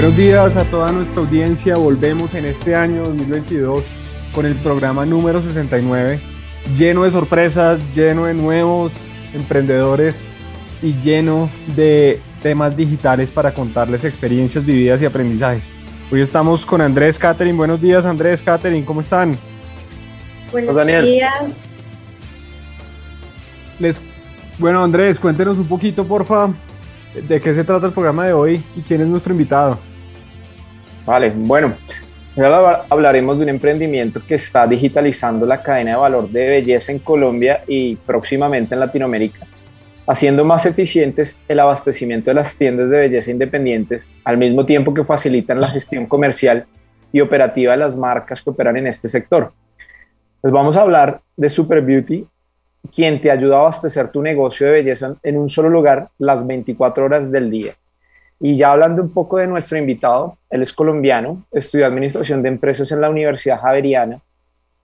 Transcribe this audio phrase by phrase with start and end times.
[0.00, 1.74] Buenos días a toda nuestra audiencia.
[1.74, 3.84] Volvemos en este año 2022
[4.32, 6.20] con el programa número 69,
[6.76, 9.00] lleno de sorpresas, lleno de nuevos
[9.34, 10.20] emprendedores
[10.82, 15.68] y lleno de temas digitales para contarles experiencias vividas y aprendizajes.
[16.12, 17.56] Hoy estamos con Andrés Catering.
[17.56, 19.36] Buenos días, Andrés Catering, ¿cómo están?
[20.52, 21.42] Buenos días.
[23.80, 24.00] Les,
[24.58, 26.52] bueno, Andrés, cuéntenos un poquito, porfa,
[27.14, 29.87] de qué se trata el programa de hoy y quién es nuestro invitado.
[31.08, 31.72] Vale, bueno,
[32.36, 36.98] ahora hablaremos de un emprendimiento que está digitalizando la cadena de valor de belleza en
[36.98, 39.46] Colombia y próximamente en Latinoamérica,
[40.06, 45.02] haciendo más eficientes el abastecimiento de las tiendas de belleza independientes, al mismo tiempo que
[45.02, 46.66] facilitan la gestión comercial
[47.10, 49.54] y operativa de las marcas que operan en este sector.
[50.42, 52.26] Les vamos a hablar de Super Beauty,
[52.94, 57.06] quien te ayuda a abastecer tu negocio de belleza en un solo lugar las 24
[57.06, 57.76] horas del día.
[58.40, 62.90] Y ya hablando un poco de nuestro invitado, él es colombiano, estudió Administración de Empresas
[62.92, 64.20] en la Universidad Javeriana,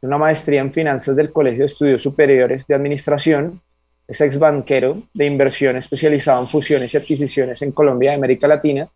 [0.04, 3.60] una maestría en Finanzas del Colegio de Estudios Superiores de Administración,
[4.06, 8.86] es ex banquero de inversión especializado en fusiones y adquisiciones en Colombia y América Latina.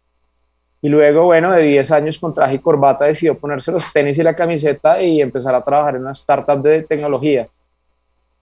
[0.83, 4.23] Y luego, bueno, de 10 años con traje y corbata decidió ponerse los tenis y
[4.23, 7.49] la camiseta y empezar a trabajar en una startup de tecnología.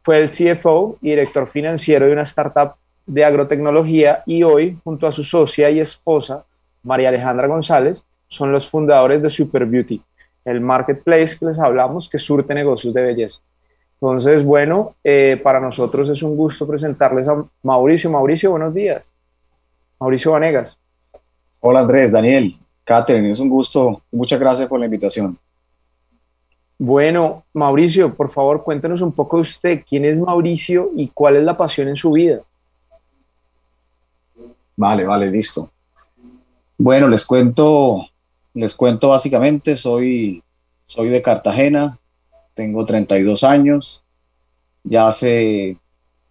[0.02, 2.74] Fue el CFO y director financiero de una startup
[3.06, 6.44] de agrotecnología y hoy, junto a su socia y esposa,
[6.82, 10.02] María Alejandra González, son los fundadores de Super Beauty,
[10.44, 13.40] el marketplace que les hablamos que surte negocios de belleza.
[14.00, 18.10] Entonces, bueno, eh, para nosotros es un gusto presentarles a Mauricio.
[18.10, 19.12] Mauricio, buenos días.
[19.98, 20.78] Mauricio Vanegas.
[21.60, 24.02] Hola Andrés, Daniel, Catherine, es un gusto.
[24.12, 25.38] Muchas gracias por la invitación.
[26.78, 29.82] Bueno, Mauricio, por favor, cuéntenos un poco de usted.
[29.88, 32.42] ¿Quién es Mauricio y cuál es la pasión en su vida?
[34.76, 35.70] Vale, vale, listo.
[36.78, 38.06] Bueno, les cuento,
[38.53, 40.42] les cuento básicamente, soy,
[40.84, 41.98] soy de Cartagena,
[42.54, 44.03] tengo 32 años,
[44.84, 45.78] ya hace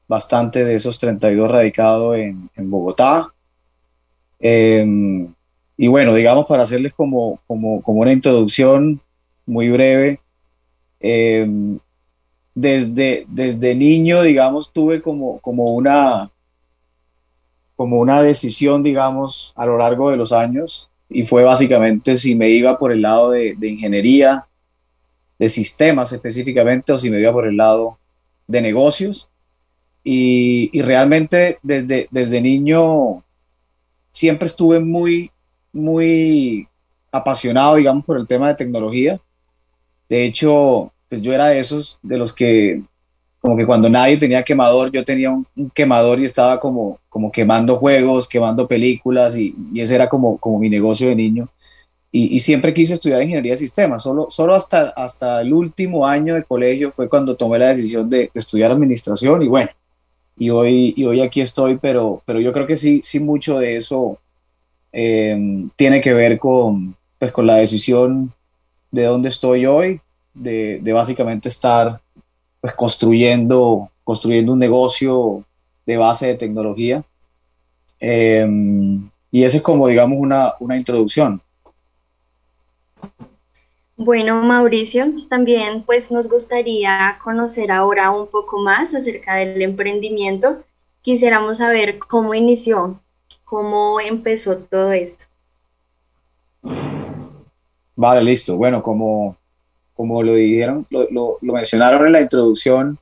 [0.07, 3.33] bastante de esos 32 radicado en, Bogotá.
[4.39, 5.33] Em,
[5.77, 9.01] y bueno, digamos, para hacerles como, como, una introducción
[9.47, 10.19] muy breve,
[10.99, 11.79] em,
[12.53, 16.31] desde, desde niño, digamos, tuve como, como una,
[17.75, 22.49] como una decisión, digamos, a lo largo de los años y fue básicamente si me
[22.49, 24.47] iba por el lado de, ingeniería,
[25.37, 27.97] de sistemas específicamente, o si me iba por el lado
[28.47, 29.29] de negocios.
[30.03, 33.23] Y, realmente desde, desde niño
[34.11, 35.31] siempre estuve muy,
[35.73, 36.67] muy
[37.11, 39.19] apasionado, digamos, por el tema de tecnología.
[40.07, 42.83] De hecho, pues yo era de esos de los que
[43.45, 47.77] como que cuando nadie tenía quemador, yo tenía un, quemador y estaba como, como quemando
[47.77, 51.47] juegos, quemando películas y, ese era como, como mi negocio de niño.
[52.11, 56.43] Y, siempre quise estudiar ingeniería de sistemas, solo, solo hasta, hasta el último año de
[56.43, 59.69] colegio fue cuando tomé la decisión de, estudiar administración y bueno,
[60.39, 63.77] y hoy, y hoy aquí estoy, pero, pero yo creo que sí, sí mucho de
[63.77, 64.17] eso
[64.91, 68.33] em, tiene que ver con, pues, con la decisión
[68.91, 69.99] de dónde estoy hoy,
[70.33, 71.99] de, de básicamente estar
[72.65, 75.43] pues, construyendo, construyendo un negocio
[75.85, 77.03] de base de tecnología.
[77.99, 81.39] Em, y esa es como, digamos, una, una introducción.
[83.95, 90.63] Bueno, Mauricio, también pues nos gustaría conocer ahora un poco más acerca del emprendimiento.
[91.03, 92.99] Quisiéramos saber cómo inició,
[93.43, 95.25] cómo empezó todo esto.
[97.95, 98.57] Vale, listo.
[98.57, 99.37] Bueno, como,
[99.95, 101.07] como lo dijeron, lo,
[101.41, 102.99] lo, mencionaron en la introducción,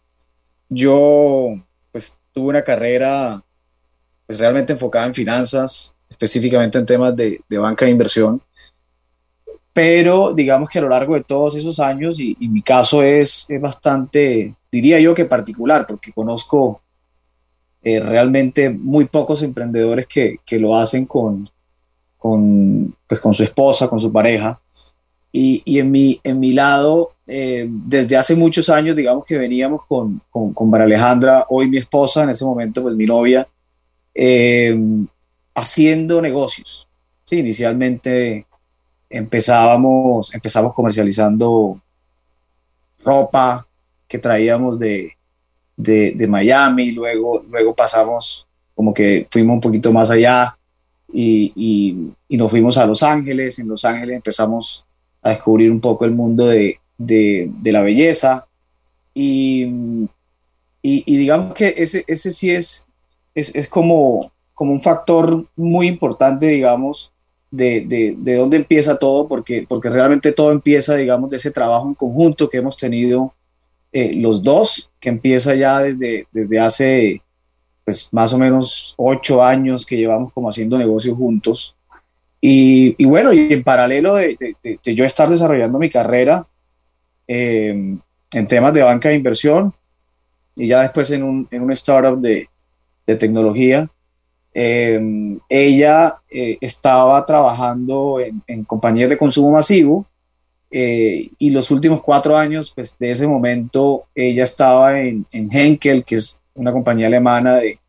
[0.69, 1.55] yo
[1.91, 3.43] pues tuve una carrera
[4.25, 8.41] pues realmente enfocada en finanzas, específicamente en temas de, de banca de inversión,
[9.73, 13.47] pero digamos que a lo largo de todos esos años, y, y mi caso es,
[13.49, 16.79] es, bastante, diría yo que particular, porque conozco
[17.81, 21.49] eh, realmente muy pocos emprendedores que, que lo hacen con,
[22.19, 24.59] con, pues, con su esposa, con su pareja.
[25.35, 29.81] Y, y en, mi, en mi lado, eh, desde hace muchos años, digamos que veníamos
[29.87, 33.47] con, con, con Alejandra, hoy mi esposa, en ese momento, pues mi novia,
[34.13, 34.77] eh,
[35.55, 36.87] haciendo negocios.
[37.23, 38.45] Sí, inicialmente
[39.09, 41.81] empezábamos, empezamos comercializando
[43.03, 43.67] ropa
[44.07, 45.13] que traíamos de,
[45.75, 50.57] de, Miami, luego, luego pasamos como que fuimos un poquito más allá
[51.11, 51.51] y,
[52.27, 53.59] y, nos fuimos a Los Ángeles.
[53.59, 54.85] En Los Ángeles empezamos
[55.23, 58.45] a descubrir un poco el mundo de, de, de la belleza
[59.13, 60.07] y,
[60.81, 62.85] y, digamos que ese, ese sí es,
[63.33, 67.11] es, es, como, como un factor muy importante, digamos,
[67.51, 71.87] de, de, de, dónde empieza todo, porque, porque realmente todo empieza, digamos, de ese trabajo
[71.87, 73.33] en conjunto que hemos tenido
[73.91, 77.21] eh, los dos, que empieza ya desde, desde hace
[77.85, 81.75] pues más o menos ocho años que llevamos como haciendo negocios juntos.
[82.45, 86.45] Y, y bueno, y en paralelo de, de, yo estar desarrollando mi carrera
[87.25, 87.69] eh,
[88.33, 89.73] en temas de banca de inversión
[90.53, 92.49] y ya después en un, en un startup de,
[93.07, 93.89] de tecnología,
[94.53, 94.99] eh,
[95.47, 100.05] ella estaba trabajando en, en compañías de consumo masivo
[100.69, 106.03] eh, y los últimos cuatro años, pues de ese momento, ella estaba en, en Henkel,
[106.03, 107.79] que es una compañía alemana de,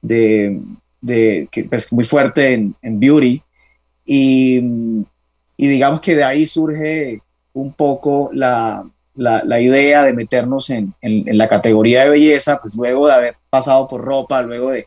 [0.00, 0.60] de,
[1.00, 3.40] de que, pues, muy fuerte en, en beauty.
[4.04, 4.58] Y,
[5.56, 7.22] y, digamos que de ahí surge
[7.52, 8.84] un poco la,
[9.14, 13.34] la, la idea de meternos en, en, la categoría de belleza, pues luego de haber
[13.50, 14.86] pasado por ropa, luego de,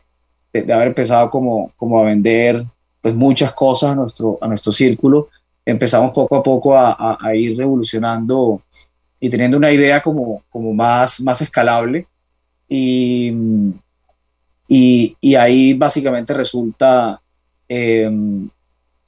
[0.52, 2.64] de, haber empezado como, como a vender
[3.00, 5.28] pues muchas cosas a nuestro, a nuestro círculo,
[5.64, 8.62] empezamos poco a poco a, a, ir revolucionando
[9.20, 12.06] y teniendo una idea como, como más, más escalable.
[12.68, 13.32] Y,
[14.68, 17.20] y, y ahí básicamente resulta
[17.68, 18.10] eh,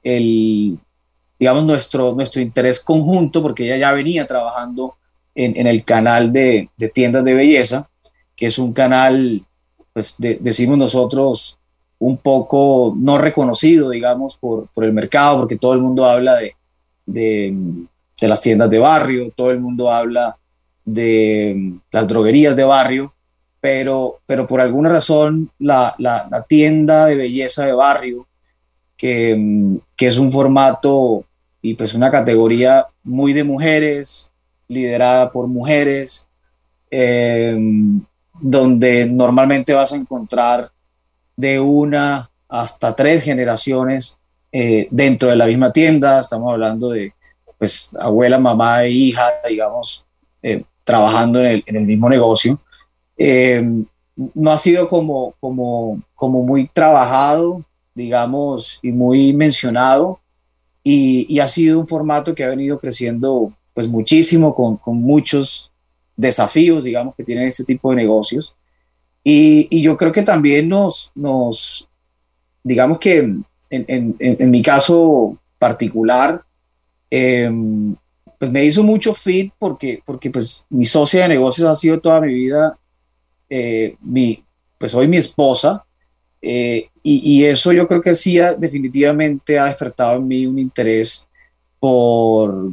[0.03, 0.79] el,
[1.39, 4.95] digamos, nuestro, nuestro interés conjunto, porque ella ya venía trabajando
[5.35, 7.89] en, en el canal de, de, tiendas de belleza,
[8.35, 9.45] que es un canal,
[9.93, 11.57] pues decimos nosotros,
[11.97, 16.55] un poco no reconocido, digamos, por, por el mercado, porque todo el mundo habla de,
[17.05, 17.53] de,
[18.19, 20.37] de, las tiendas de barrio, todo el mundo habla
[20.85, 23.13] de las droguerías de barrio,
[23.61, 28.28] pero, pero por alguna razón la, la tienda de belleza de barrio,
[28.99, 31.23] que, que, es un formato
[31.61, 34.33] y pues una categoría muy de mujeres,
[34.67, 36.27] liderada por mujeres,
[36.91, 37.57] eh,
[38.41, 40.69] donde normalmente vas a encontrar
[41.37, 44.19] de una hasta tres generaciones
[44.51, 47.13] eh, dentro de la misma tienda, estamos hablando de
[47.57, 50.05] pues abuela, mamá e hija, digamos,
[50.43, 52.59] eh, trabajando en el, en el, mismo negocio.
[53.17, 53.63] Eh,
[54.33, 57.63] no ha sido como, como, como muy trabajado,
[57.99, 60.21] digamos, y muy mencionado,
[60.83, 65.71] y, ha sido un formato que ha venido creciendo pues muchísimo, con, muchos
[66.15, 68.55] desafíos, digamos, que tienen este tipo de negocios.
[69.23, 71.11] Y, yo creo que también nos,
[72.63, 73.35] digamos que
[73.69, 76.41] en, mi caso particular,
[77.11, 77.51] eh,
[78.37, 82.21] pues me hizo mucho fit porque, porque pues mi socia de negocios ha sido toda
[82.21, 82.79] mi vida,
[83.49, 84.41] eh, mi,
[84.77, 85.83] pues hoy mi esposa,
[86.41, 91.27] eh, y, eso yo creo que sí definitivamente ha despertado en mí un interés
[91.79, 92.71] por,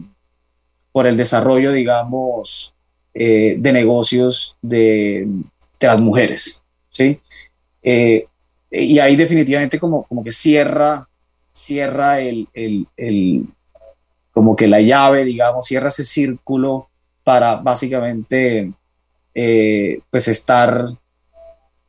[0.93, 2.75] por el desarrollo, digamos,
[3.15, 5.27] de negocios de,
[5.81, 7.21] de las mujeres, ¿sí?
[7.83, 8.27] Eh,
[8.71, 11.09] y ahí definitivamente como, como que cierra,
[11.53, 13.47] cierra el, el, el,
[14.33, 16.89] como que la llave, digamos, cierra ese círculo
[17.23, 18.73] para básicamente
[19.35, 20.89] eh, pues estar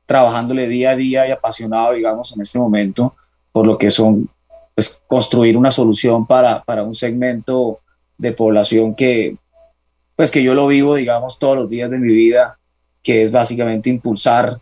[0.07, 3.15] trabajándole día a día y apasionado, digamos, en este momento
[3.51, 4.29] por lo que son,
[4.73, 7.79] pues construir una solución para, para un segmento
[8.17, 9.35] de población que,
[10.15, 12.57] pues que yo lo vivo, digamos, todos los días de mi vida
[13.03, 14.59] que es básicamente impulsar,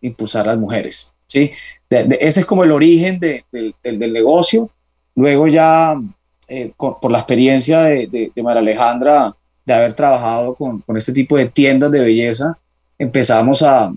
[0.00, 1.14] impulsar a las mujeres.
[1.26, 1.52] ¿sí?
[1.90, 4.70] ese es como el origen de, del negocio.
[5.14, 6.00] Luego ya,
[6.48, 11.48] eh, por la experiencia de, María Alejandra, de haber trabajado con, con, este tipo de
[11.48, 12.58] tiendas de belleza,
[12.98, 13.92] empezamos a,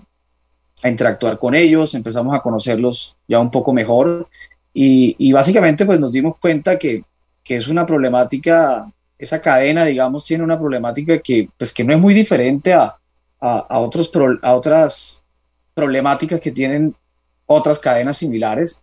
[0.86, 4.28] a, interactuar con ellos, empezamos a conocerlos ya un poco mejor
[4.74, 7.04] y, y básicamente pues nos dimos cuenta que,
[7.44, 12.00] que es una problemática, esa cadena, digamos, tiene una problemática que, pues, que no es
[12.00, 12.98] muy diferente a,
[13.40, 14.12] a, otros
[14.42, 15.24] a otras
[15.74, 16.96] problemáticas que tienen
[17.46, 18.82] otras cadenas similares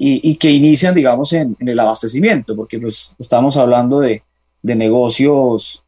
[0.00, 4.22] y, que inician, digamos, en, el abastecimiento, porque pues estamos hablando de,
[4.62, 5.84] de negocios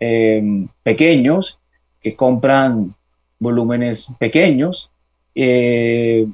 [0.00, 1.60] em, pequeños
[2.00, 2.94] que compran
[3.38, 4.91] volúmenes pequeños
[5.34, 6.26] Eh,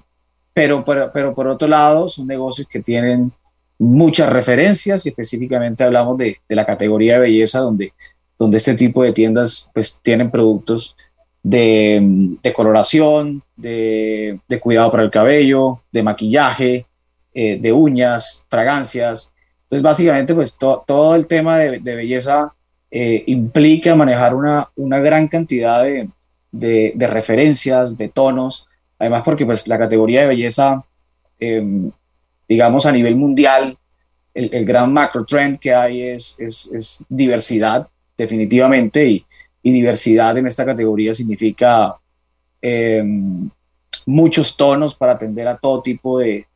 [0.53, 3.33] pero, pero, pero, por otro lado, son negocios que tienen
[3.79, 7.93] muchas referencias y específicamente hablamos de, de, la categoría de belleza donde,
[8.37, 10.97] donde este tipo de tiendas pues tienen productos
[11.45, 12.01] de,
[12.43, 16.87] de coloración, de, de, cuidado para el cabello, de maquillaje,
[17.33, 19.33] eh, de uñas, fragancias.
[19.63, 22.53] Entonces básicamente pues todo el tema de, de belleza
[22.91, 28.67] eh, implica manejar una, una gran cantidad de, referencias, de tonos,
[28.99, 30.85] además porque pues la categoría de belleza
[31.39, 31.91] em,
[32.49, 33.77] digamos, a nivel mundial,
[34.35, 37.87] el, gran macro trend que hay es, es, diversidad,
[38.17, 39.25] definitivamente, y,
[39.63, 41.95] diversidad en esta categoría significa
[42.63, 43.51] em,
[44.07, 46.47] muchos tonos para atender a todo tipo de,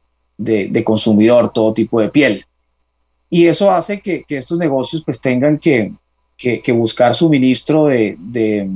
[0.83, 2.43] consumidor, todo tipo de piel.
[3.29, 5.93] Y eso hace que, estos negocios pues tengan que,
[6.73, 8.71] buscar suministro de,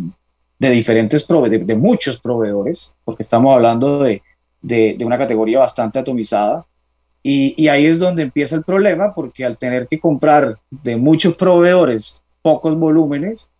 [0.58, 4.22] de diferentes de, muchos proveedores, porque estamos hablando de,
[4.62, 6.64] de, una categoría bastante atomizada.
[7.22, 12.22] Y, ahí es donde empieza el problema, porque al tener que comprar de muchos proveedores
[12.40, 13.50] pocos volúmenes,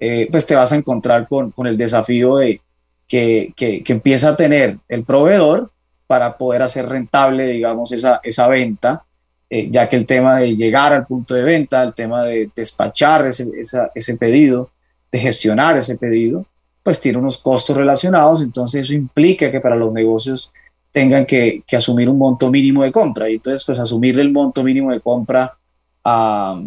[0.00, 2.60] eh, pues te vas a encontrar con, con el desafío de
[3.06, 5.70] que, que, empieza a tener el proveedor
[6.08, 9.04] para poder hacer rentable, digamos, esa, esa venta,
[9.48, 13.26] eh, ya que el tema de llegar al punto de venta, el tema de despachar
[13.28, 13.46] ese,
[13.94, 14.70] ese pedido,
[15.16, 16.46] de gestionar ese pedido,
[16.82, 20.52] pues tiene unos costos relacionados, entonces eso implica que para los negocios
[20.96, 23.28] tengan que, asumir un monto mínimo de compra.
[23.28, 25.54] Y entonces, pues asumirle el monto mínimo de compra
[26.02, 26.58] a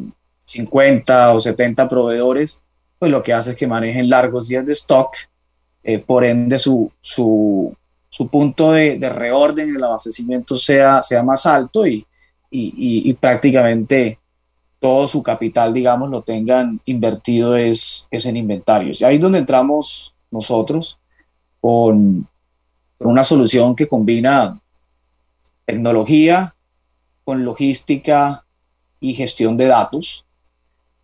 [0.46, 2.62] 50 o 70 proveedores,
[3.00, 5.16] pues lo que hace es que manejen largos días de stock,
[5.84, 7.76] eh, por ende su, su,
[8.30, 12.06] punto de, reorden y el abastecimiento sea, sea más alto y,
[12.52, 14.19] y, prácticamente
[14.80, 19.02] todo su capital, digamos, lo tengan invertido es, es en inventarios.
[19.02, 21.00] Y ahí es donde entramos nosotros
[21.62, 22.28] con,
[23.00, 24.60] una solución que combina
[25.66, 26.54] tecnología
[27.24, 28.44] con logística
[29.00, 30.26] y gestión de datos,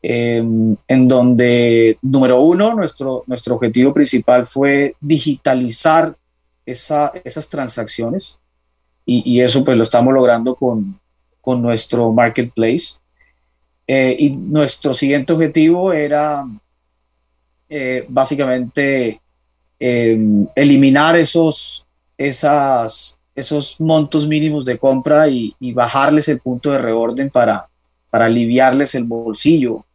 [0.02, 6.18] em, en donde, número uno, nuestro, nuestro objetivo principal fue digitalizar
[6.66, 8.42] esas transacciones
[9.06, 11.00] y, eso pues lo estamos logrando con,
[11.40, 12.98] con nuestro marketplace.
[13.88, 16.44] Eh, y nuestro siguiente objetivo era
[17.70, 19.22] eh, básicamente
[19.80, 21.86] em, eliminar esos,
[22.18, 27.68] esas, esos montos mínimos de compra y, bajarles el punto de reorden para,
[28.10, 29.86] para aliviarles el bolsillo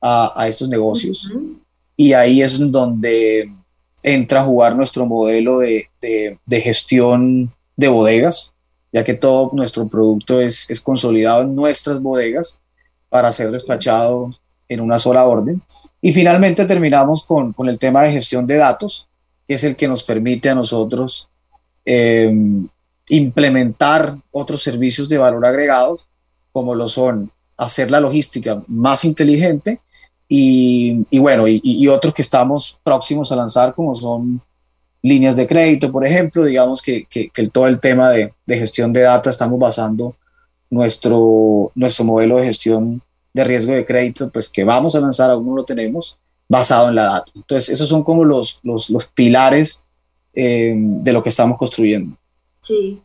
[0.00, 1.32] a, estos negocios.
[1.96, 3.52] Y ahí es donde
[4.02, 5.88] entra a jugar nuestro modelo de,
[6.50, 8.52] gestión de bodegas,
[8.92, 12.60] ya que todo nuestro producto es, consolidado en nuestras bodegas
[13.12, 14.30] para ser despachado
[14.66, 15.60] en una sola orden.
[16.00, 19.06] Y finalmente terminamos con, con el tema de gestión de datos,
[19.46, 21.28] que es el que nos permite a nosotros
[21.84, 22.68] Em,
[23.08, 26.06] implementar otros servicios de valor agregados,
[26.52, 29.80] como lo son hacer la logística más inteligente
[30.28, 34.40] y, bueno, y, otros que estamos próximos a lanzar, como son
[35.02, 39.28] líneas de crédito, por ejemplo, digamos que, que, todo el tema de, gestión de data
[39.28, 40.14] estamos basando
[40.72, 43.02] nuestro, nuestro modelo de gestión
[43.34, 46.94] de riesgo de crédito, pues que vamos a lanzar, aún no lo tenemos, basado en
[46.94, 47.30] la data.
[47.34, 49.86] Entonces, esos son como los, los, los pilares
[50.32, 52.16] eh, de lo que estamos construyendo.
[52.60, 53.02] Sí.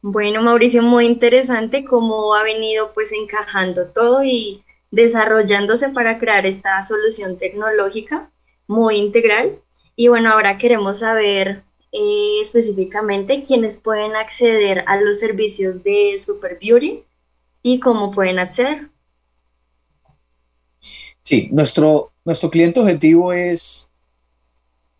[0.00, 6.80] Bueno, Mauricio, muy interesante cómo ha venido pues encajando todo y desarrollándose para crear esta
[6.84, 8.30] solución tecnológica
[8.68, 9.58] muy integral.
[9.96, 16.58] Y bueno, ahora queremos saber eh, específicamente quiénes pueden acceder a los servicios de Super
[16.60, 17.04] Beauty
[17.62, 18.88] y cómo pueden acceder.
[21.22, 23.88] Sí, nuestro, nuestro cliente objetivo es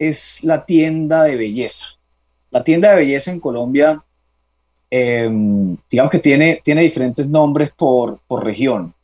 [0.09, 1.87] es la tienda de belleza.
[2.51, 4.03] La tienda de belleza en Colombia,
[4.91, 8.95] em, digamos que tiene, tiene diferentes nombres por, región.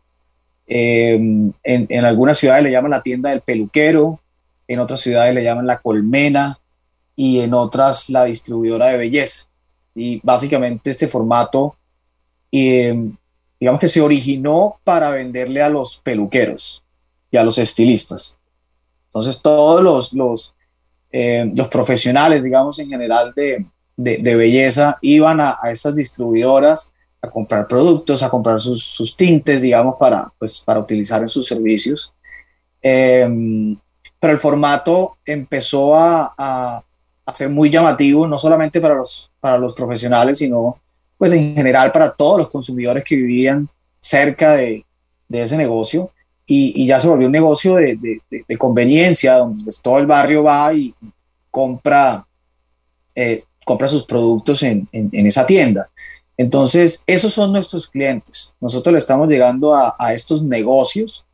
[0.66, 4.20] Em, en, algunas ciudades le llaman la tienda del peluquero,
[4.66, 6.57] en otras ciudades le llaman la colmena
[7.20, 9.48] y en otras la distribuidora de belleza.
[9.92, 11.74] Y básicamente este formato,
[12.52, 13.16] em,
[13.58, 16.84] digamos que se originó para venderle a los peluqueros
[17.32, 18.38] y a los estilistas.
[19.06, 20.54] Entonces todos los, los,
[21.10, 27.28] eh, los profesionales, digamos, en general de, de, belleza, iban a, a, estas distribuidoras a
[27.28, 32.14] comprar productos, a comprar sus, sus, tintes, digamos, para, pues, para utilizar en sus servicios.
[32.80, 33.76] Em,
[34.20, 36.84] pero el formato empezó a, a,
[37.28, 40.80] a, ser muy llamativo, no solamente para los, para los profesionales, sino
[41.16, 43.68] pues en general para todos los consumidores que vivían
[44.00, 44.84] cerca de,
[45.28, 46.10] de ese negocio
[46.50, 47.98] y, ya se volvió un negocio de,
[48.30, 50.94] de, conveniencia, donde pues, todo el barrio va y,
[51.50, 52.26] compra
[53.14, 55.90] eh, compra sus productos en, esa tienda.
[56.38, 58.56] Entonces, esos son nuestros clientes.
[58.62, 61.26] Nosotros le estamos llegando a, estos negocios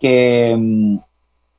[0.00, 0.96] que, mm,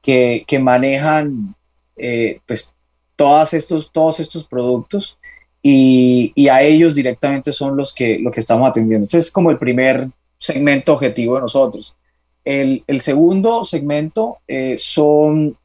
[0.02, 1.56] que, manejan
[1.98, 2.74] eh, pues,
[3.18, 5.18] todas estos, todos estos productos
[5.62, 9.04] y, a ellos directamente son los que, lo que estamos atendiendo.
[9.04, 10.08] Ese es como el primer
[10.38, 11.98] segmento objetivo de nosotros.
[12.46, 15.58] El, segundo segmento eh, son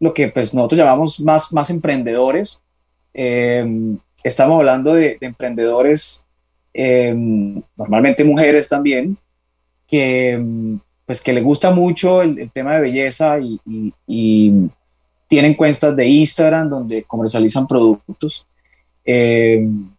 [0.00, 2.62] lo que pues, nosotros llamamos más, más emprendedores.
[3.12, 6.24] Em, estamos hablando de, emprendedores,
[6.72, 9.18] em, normalmente mujeres también,
[9.86, 10.42] que,
[11.04, 13.38] pues, que les gusta mucho el, tema de belleza
[14.06, 14.70] y,
[15.28, 18.46] tienen cuentas de Instagram donde comercializan productos.
[19.04, 19.90] Em,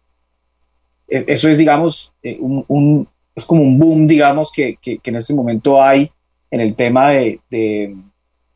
[1.08, 5.32] e, eso es, digamos, eh, un, es como un boom, digamos, que, que, en este
[5.32, 6.10] momento hay
[6.50, 7.40] en el tema de,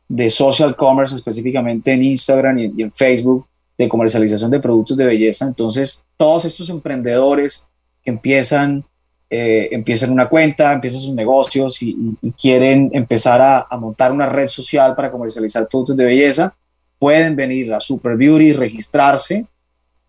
[0.07, 5.45] de, social commerce, específicamente en Instagram y, en Facebook, de comercialización de productos de belleza.
[5.45, 7.69] Entonces, todos estos emprendedores
[8.03, 8.83] que empiezan,
[9.29, 11.95] eh, empiezan una cuenta, empiezan sus negocios y,
[12.39, 16.53] quieren empezar a, a, montar una red social para comercializar productos de belleza,
[16.99, 19.45] pueden venir a Super Beauty, registrarse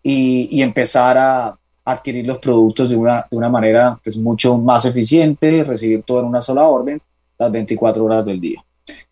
[0.03, 4.83] y, y empezar a, adquirir los productos de una, de una manera pues, mucho más
[4.83, 7.01] eficiente, recibir todo en una sola orden
[7.39, 8.61] las 24 horas del día.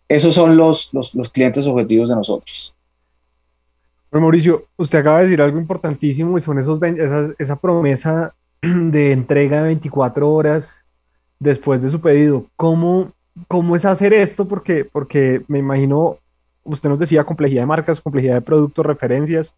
[0.06, 2.74] Esos son los, los, los clientes objetivos de nosotros.
[4.10, 9.12] Bueno, Mauricio, usted acaba de decir algo importantísimo y son esos, esas, esa promesa de
[9.12, 10.82] entrega de 24 horas
[11.38, 12.44] después de su pedido.
[12.56, 13.12] ¿Cómo,
[13.48, 14.46] cómo es hacer esto?
[14.46, 16.18] Porque, porque me imagino,
[16.66, 19.54] usted nos decía complejidad de marcas, complejidad de productos, referencias.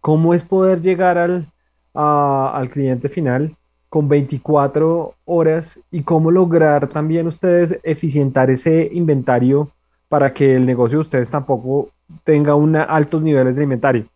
[0.00, 1.46] ¿Cómo es poder llegar al,
[1.94, 3.56] al cliente final
[3.88, 9.70] con 24 horas y cómo lograr también ustedes eficientar ese inventario
[10.08, 11.90] para que el negocio de ustedes tampoco
[12.24, 14.06] tenga una, altos niveles de inventario.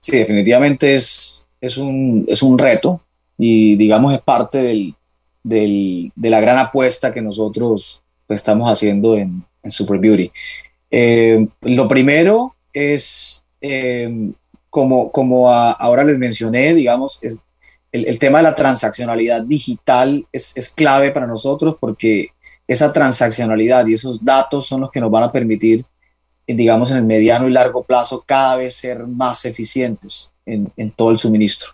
[0.00, 3.00] Sí, definitivamente es, es, un, es un reto
[3.36, 4.94] y digamos es parte del,
[5.42, 10.30] del, de la gran apuesta que nosotros estamos haciendo en, en Super Beauty.
[10.90, 14.32] Eh, lo primero es eh,
[14.68, 17.44] como, como ahora les mencioné, digamos, es,
[17.92, 22.28] el, tema de la transaccionalidad digital es, es, clave para nosotros porque
[22.68, 25.84] esa transaccionalidad y esos datos son los que nos van a permitir,
[26.46, 31.10] digamos, en el mediano y largo plazo cada vez ser más eficientes en, en todo
[31.10, 31.70] el suministro.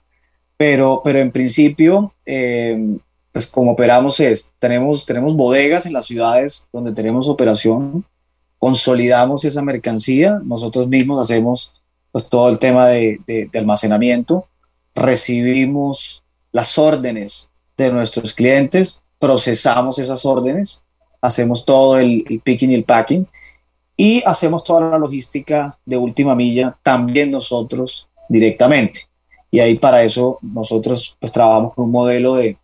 [0.57, 2.96] Pero, pero en principio, eh,
[3.37, 8.03] pues como operamos es, tenemos, tenemos bodegas en las ciudades donde tenemos operación,
[8.59, 14.46] consolidamos esa mercancía, nosotros mismos hacemos pues, todo el tema de, almacenamiento,
[14.94, 20.83] recibimos las órdenes de nuestros clientes, procesamos esas órdenes,
[21.20, 23.29] hacemos todo el, picking y el packing
[23.99, 29.01] y hacemos toda la logística de última milla también nosotros directamente.
[29.51, 32.57] Y ahí para eso nosotros pues trabajamos con un modelo de,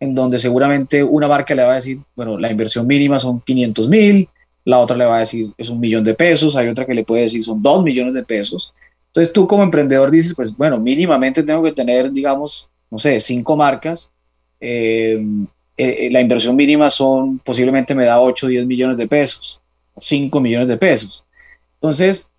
[0.00, 3.88] en donde seguramente una marca le va a decir, bueno, la inversión mínima son 500
[3.88, 4.28] mil,
[4.66, 7.04] la otra le va a decir es un millón de pesos, hay otra que le
[7.04, 8.74] puede decir son dos millones de pesos.
[9.10, 13.56] Entonces tú como emprendedor dices, pues bueno, mínimamente tengo que tener, digamos, no sé, cinco
[13.56, 14.10] marcas.
[14.60, 15.20] Eh,
[15.76, 19.60] eh, la inversión mínima son, posiblemente me da 8 o 10 millones de pesos,
[19.94, 21.24] o 5 millones de pesos.
[21.74, 22.30] Entonces,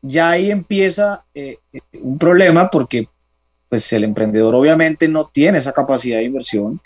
[0.00, 1.24] ya ahí empieza
[2.00, 3.08] un problema porque
[3.68, 6.80] pues el emprendedor obviamente no tiene esa capacidad de inversión,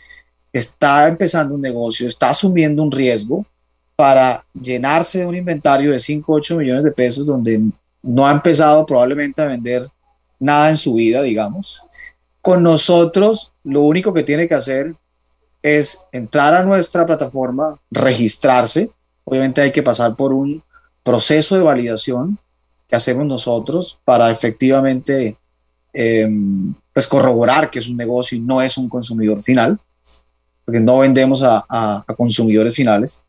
[0.53, 3.45] está empezando un negocio, está asumiendo un riesgo
[3.95, 7.61] para llenarse de un inventario de 5, 8 millones de pesos donde
[8.03, 9.87] no ha empezado probablemente a vender
[10.39, 11.83] nada en su vida, digamos.
[12.41, 14.95] Con nosotros, lo único que tiene que hacer
[15.63, 18.91] es entrar a nuestra plataforma, registrarse.
[19.25, 20.63] Obviamente hay que pasar por un
[21.03, 22.39] proceso de validación
[22.87, 25.37] que hacemos nosotros para efectivamente
[26.01, 29.81] Em, pues corroborar que es un negocio y no es un consumidor final,
[30.65, 33.25] porque no vendemos a, a, consumidores finales.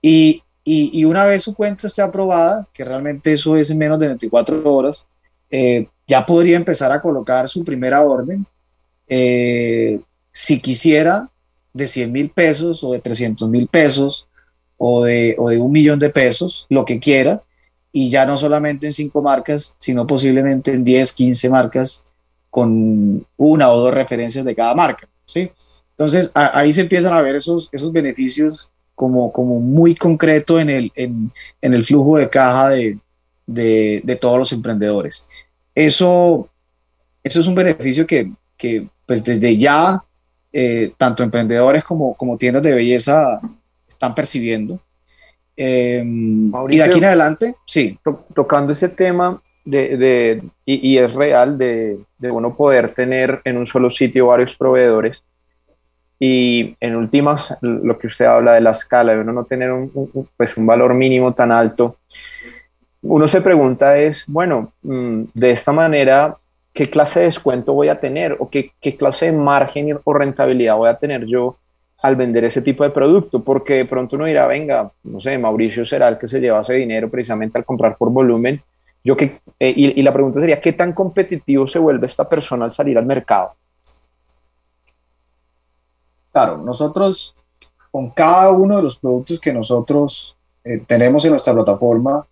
[0.00, 4.08] Y, y, una vez su cuenta esté aprobada, que realmente eso es en menos de
[4.08, 5.06] 24 horas,
[5.50, 8.46] eh, ya podría empezar a colocar su primera orden.
[9.08, 10.00] Eh,
[10.30, 11.30] si quisiera
[11.72, 14.28] de 100 mil pesos o de 300 mil pesos
[14.76, 17.42] o de, o de un millón de pesos, lo que quiera,
[17.90, 22.14] y ya no solamente en cinco marcas, sino posiblemente en 10, 15 marcas
[22.50, 25.08] con una o dos referencias de cada marca.
[25.24, 25.50] ¿sí?
[25.90, 30.92] Entonces ahí se empiezan a ver esos, esos beneficios como, como muy concreto en el,
[30.96, 31.30] en,
[31.62, 32.98] en el flujo de caja de,
[33.46, 35.28] de, de, todos los emprendedores.
[35.72, 36.48] Eso,
[37.22, 40.02] eso es un beneficio que, que pues desde ya
[40.52, 43.40] eh, tanto emprendedores como, como tiendas de belleza
[43.88, 44.80] están percibiendo.
[45.56, 47.96] Em, y de aquí en adelante, sí.
[48.34, 53.58] tocando ese tema, de, de y, y, es real, de, de, uno poder tener en
[53.58, 55.22] un solo sitio varios proveedores.
[56.18, 59.90] Y en últimas, lo que usted habla de la escala, de uno no tener un,
[60.36, 61.96] pues un valor mínimo tan alto,
[63.02, 66.36] uno se pregunta es, bueno, mm, de esta manera,
[66.72, 68.36] ¿qué clase de descuento voy a tener?
[68.40, 71.56] ¿O qué, qué clase de margen o rentabilidad voy a tener yo
[72.00, 75.84] al vender ese tipo de producto, porque de pronto uno dirá, venga, no sé, Mauricio
[75.84, 78.62] será el que se lleva ese dinero precisamente al comprar por volumen.
[79.02, 82.72] Yo que, eh, y, la pregunta sería, ¿qué tan competitivo se vuelve esta persona al
[82.72, 83.54] salir al mercado?
[86.32, 87.34] Claro, nosotros
[87.90, 92.26] con cada uno de los productos que nosotros eh, tenemos en nuestra plataforma,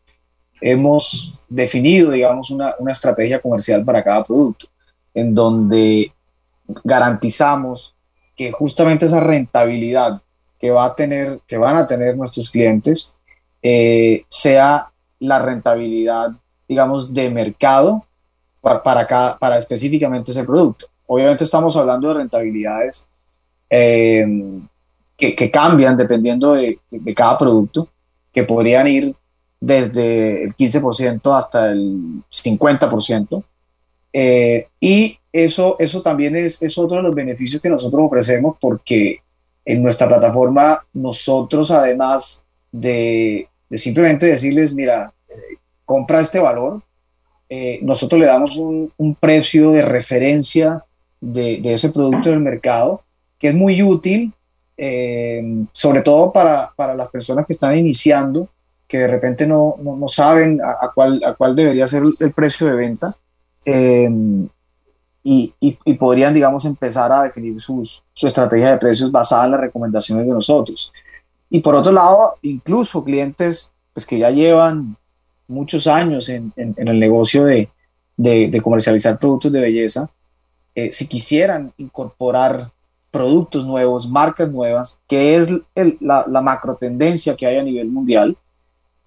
[0.61, 4.67] hemos definido, digamos, una, una estrategia comercial para cada producto,
[5.15, 6.13] en donde
[6.85, 7.95] garantizamos
[8.35, 10.21] que justamente esa rentabilidad
[10.59, 13.19] que, va a tener, que van a tener nuestros clientes
[13.63, 16.33] eh, sea la rentabilidad,
[16.69, 18.05] digamos, de mercado
[18.61, 20.87] para, para, para específicamente ese producto.
[21.07, 23.09] Obviamente estamos hablando de rentabilidades
[23.71, 24.27] eh,
[25.17, 26.79] que, cambian dependiendo de,
[27.15, 27.89] cada producto,
[28.33, 29.13] que podrían ir
[29.61, 33.43] desde el 15% hasta el 50%.
[34.13, 39.21] Eh, y eso, eso también es, es otro de los beneficios que nosotros ofrecemos porque
[39.65, 45.35] en nuestra plataforma nosotros además de, simplemente decirles, mira, eh,
[45.85, 46.83] compra este valor,
[47.49, 50.85] eh, nosotros le damos un, precio de referencia
[51.21, 53.03] de, de, ese producto del mercado
[53.39, 54.33] que es muy útil,
[55.73, 58.49] sobre todo para, para, las personas que están iniciando,
[58.87, 62.67] que de repente no, no, no saben a, cuál, a cuál debería ser el precio
[62.67, 63.13] de venta.
[63.65, 64.49] Em,
[65.29, 69.61] y, y, podrían, digamos, empezar a definir sus, su estrategia de precios basada en las
[69.61, 70.93] recomendaciones de nosotros.
[71.51, 74.97] Y por otro lado, incluso clientes pues, que ya llevan
[75.49, 77.69] muchos años en, en, el negocio de,
[78.17, 80.09] de, comercializar productos de belleza,
[80.77, 82.71] eh, si quisieran incorporar
[83.17, 87.89] productos nuevos, marcas nuevas, que es el, la, la, macro tendencia que hay a nivel
[87.89, 88.37] mundial,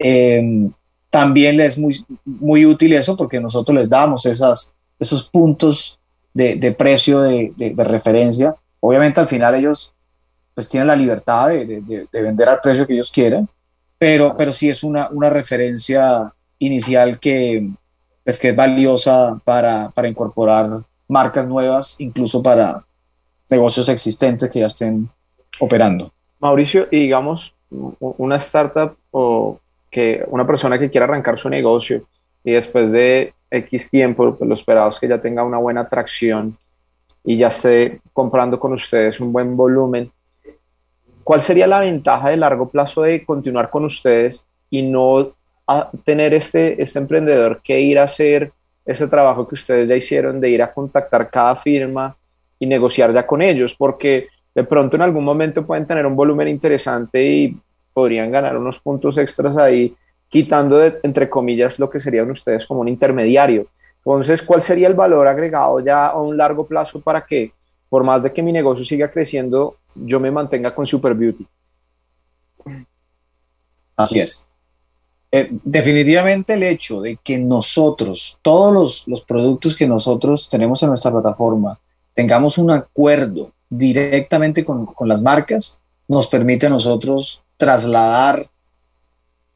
[0.00, 0.68] eh,
[1.10, 6.00] también les es muy, muy útil eso porque nosotros les damos esas, esos puntos
[6.34, 8.56] de, de precio de, de, referencia.
[8.80, 9.94] Obviamente al final ellos
[10.54, 13.48] pues tienen la libertad de, vender al precio que ellos quieran,
[13.96, 17.70] pero, pero sí es una, una referencia inicial que,
[18.24, 22.84] pues, que es valiosa para, para incorporar marcas nuevas, incluso para
[23.50, 25.08] negocios existentes que ya estén
[25.58, 26.12] operando.
[26.38, 29.58] Mauricio, y digamos, una startup o
[29.90, 32.04] que una persona que quiera arrancar su negocio
[32.44, 36.56] y después de X tiempo, pues lo esperado es que ya tenga una buena atracción
[37.24, 40.10] y ya esté comprando con ustedes un buen volumen,
[41.22, 45.32] ¿cuál sería la ventaja de largo plazo de continuar con ustedes y no
[46.04, 48.52] tener este, este emprendedor que ir a hacer
[48.84, 52.16] ese trabajo que ustedes ya hicieron de ir a contactar cada firma
[52.60, 53.74] y negociar ya con ellos?
[53.74, 57.58] Porque de pronto en algún momento pueden tener un volumen interesante y
[57.92, 59.94] podrían ganar unos puntos extras ahí,
[60.28, 63.66] quitando entre comillas lo que serían ustedes como un intermediario.
[64.04, 67.52] Entonces, ¿cuál sería el valor agregado ya a un largo plazo para que,
[67.88, 69.74] por más de que mi negocio siga creciendo,
[70.06, 71.46] yo me mantenga con Super Beauty?
[73.96, 74.46] Así es.
[75.32, 80.88] Eh, definitivamente el hecho de que nosotros, todos los, los, productos que nosotros tenemos en
[80.88, 81.78] nuestra plataforma,
[82.20, 88.46] tengamos un acuerdo directamente con, con las marcas, nos permite a nosotros trasladar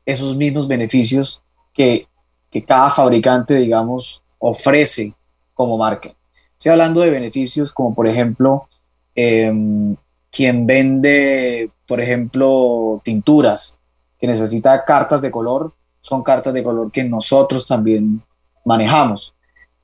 [0.06, 1.42] esos mismos beneficios
[1.74, 2.08] que,
[2.48, 5.12] que cada fabricante, digamos, ofrece
[5.52, 6.14] como marca.
[6.52, 8.66] Estoy hablando de beneficios como, por ejemplo,
[9.14, 9.94] em,
[10.30, 13.78] quien vende, por ejemplo, tinturas,
[14.18, 18.22] que necesita cartas de color, son cartas de color que nosotros también
[18.64, 19.33] manejamos.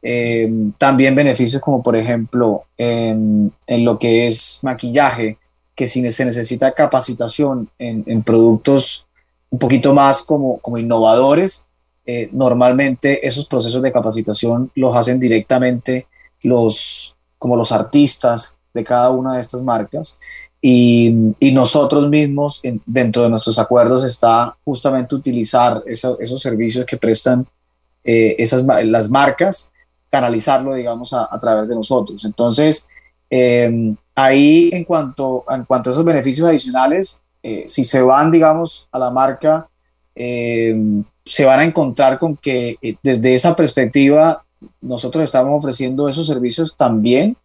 [0.02, 5.36] Em, también beneficios como por ejemplo en, lo que es maquillaje,
[5.74, 9.06] que si se necesita capacitación en, productos
[9.50, 11.66] un poquito más como, como innovadores,
[12.06, 16.06] eh, normalmente esos procesos de capacitación los hacen directamente
[16.42, 20.18] los, como los artistas de cada una de estas marcas.
[20.62, 27.46] Y, nosotros mismos, dentro de nuestros acuerdos, está justamente utilizar esos servicios que prestan
[28.04, 29.72] eh, esas, las marcas,
[30.10, 32.24] canalizarlo, digamos, a, través de nosotros.
[32.24, 32.88] Entonces,
[33.30, 38.88] em, ahí en cuanto, en cuanto a esos beneficios adicionales, eh, si se van, digamos,
[38.92, 39.68] a la marca,
[40.14, 44.44] em, se van a encontrar con que eh, desde esa perspectiva
[44.80, 47.36] nosotros estamos ofreciendo esos servicios también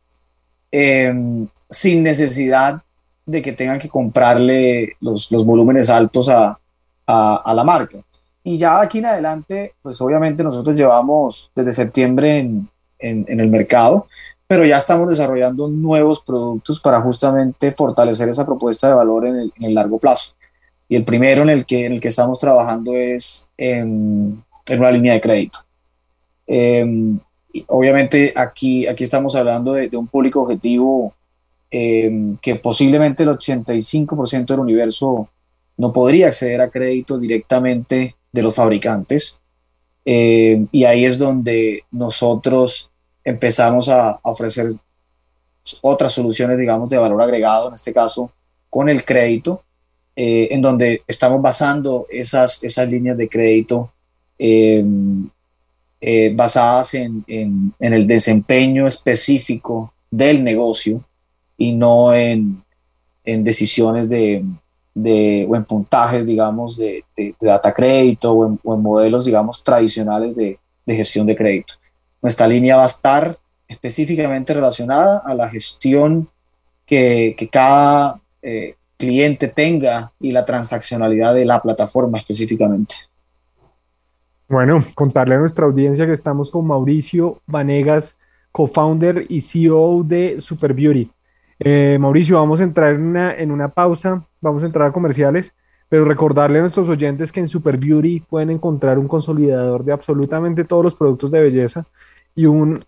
[0.71, 2.81] em, sin necesidad
[3.25, 6.59] de que tengan que comprarle los, los volúmenes altos a,
[7.07, 7.99] a, la marca.
[8.45, 14.07] Y ya aquí en adelante, pues obviamente nosotros llevamos desde septiembre en, en, el mercado,
[14.47, 19.53] pero ya estamos desarrollando nuevos productos para justamente fortalecer esa propuesta de valor en el,
[19.57, 20.35] en el largo plazo.
[20.87, 24.91] Y el primero en el que, en el que estamos trabajando es en, en una
[24.91, 25.59] línea de crédito.
[26.47, 27.19] Em,
[27.67, 31.13] obviamente aquí, aquí estamos hablando de, de un público objetivo
[31.77, 35.27] Em, que posiblemente el 85% del universo
[35.75, 39.41] no podría acceder a crédito directamente de los fabricantes.
[40.03, 42.91] Em, y ahí es donde nosotros
[43.23, 44.69] empezamos a, ofrecer
[45.81, 48.31] otras soluciones, digamos, de valor agregado, en este caso
[48.69, 49.63] con el crédito,
[50.15, 53.91] eh, en donde estamos basando esas, esas líneas de crédito
[54.37, 55.27] em,
[56.01, 61.03] eh, basadas en, en, en, el desempeño específico del negocio
[61.57, 62.63] y no en,
[63.23, 64.43] en decisiones de,
[64.95, 67.03] de, o en puntajes, digamos, de,
[67.39, 71.75] data crédito o en, modelos, digamos, tradicionales de, gestión de crédito.
[72.21, 76.29] Nuestra línea va a estar específicamente relacionada a la gestión
[76.85, 82.95] que, que cada eh, cliente tenga y la transaccionalidad de la plataforma específicamente.
[84.47, 88.17] Bueno, contarle a nuestra audiencia que estamos con Mauricio Vanegas,
[88.51, 91.11] co-founder y CEO de Super Beauty.
[91.59, 95.53] Eh, Mauricio, vamos a entrar en una, en una pausa, vamos a entrar a comerciales,
[95.87, 100.63] pero recordarle a nuestros oyentes que en Super Beauty pueden encontrar un consolidador de absolutamente
[100.65, 101.81] todos los productos de belleza
[102.35, 102.79] y un,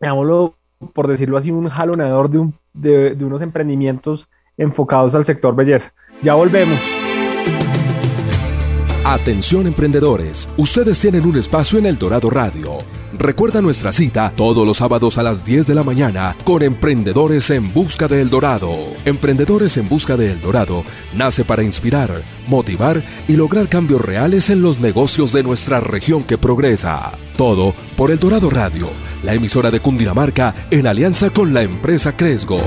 [0.00, 0.54] digámoslo,
[0.92, 5.92] por decirlo así, un jalonador de, un, de, de unos emprendimientos enfocados al sector belleza.
[6.22, 6.80] Ya volvemos.
[9.06, 12.78] Atención emprendedores, ustedes tienen un espacio en El Dorado Radio.
[13.18, 17.72] Recuerda nuestra cita todos los sábados a las 10 de la mañana con Emprendedores en
[17.72, 18.76] Busca de El Dorado.
[19.04, 20.82] Emprendedores en Busca de El Dorado
[21.14, 22.10] nace para inspirar,
[22.48, 27.12] motivar y lograr cambios reales en los negocios de nuestra región que progresa.
[27.36, 28.88] Todo por El Dorado Radio,
[29.22, 32.58] la emisora de Cundinamarca en alianza con la empresa Cresgo.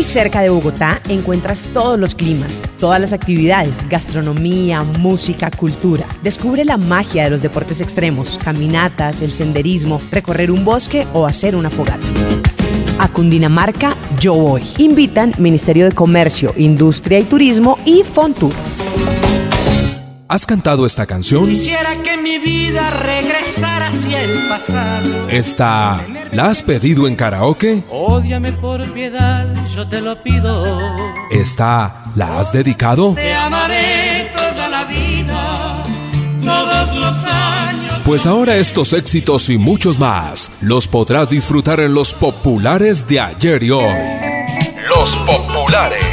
[0.00, 6.06] Muy cerca de Bogotá encuentras todos los climas, todas las actividades, gastronomía, música, cultura.
[6.22, 11.54] Descubre la magia de los deportes extremos, caminatas, el senderismo, recorrer un bosque o hacer
[11.54, 12.06] una fogata.
[12.98, 14.62] A Cundinamarca yo voy.
[14.78, 18.54] Invitan Ministerio de Comercio, Industria y Turismo y Fontur.
[20.28, 21.48] ¿Has cantado esta canción?
[21.48, 25.28] Quisiera que mi vida regresara hacia el pasado.
[25.28, 27.82] ¿Esta la has pedido en karaoke?
[27.90, 30.88] Ódiame por piedad, yo te lo pido.
[31.30, 33.14] ¿Esta la has dedicado?
[33.14, 35.84] Te amaré toda la vida,
[36.44, 37.94] todos los años.
[38.04, 43.62] Pues ahora estos éxitos y muchos más los podrás disfrutar en los populares de ayer
[43.62, 43.94] y hoy.
[44.94, 46.04] Los populares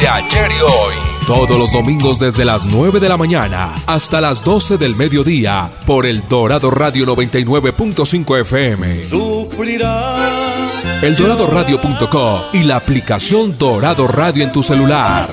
[0.00, 0.94] de ayer y hoy.
[1.28, 6.06] Todos los domingos desde las 9 de la mañana hasta las 12 del mediodía por
[6.06, 9.04] el Dorado Radio 99.5 FM.
[9.04, 10.55] Sufrirás
[11.02, 15.26] eldoradoradio.com y la aplicación Dorado Radio en tu celular.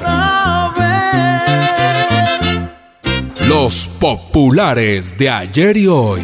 [3.48, 6.22] Los populares de ayer y hoy.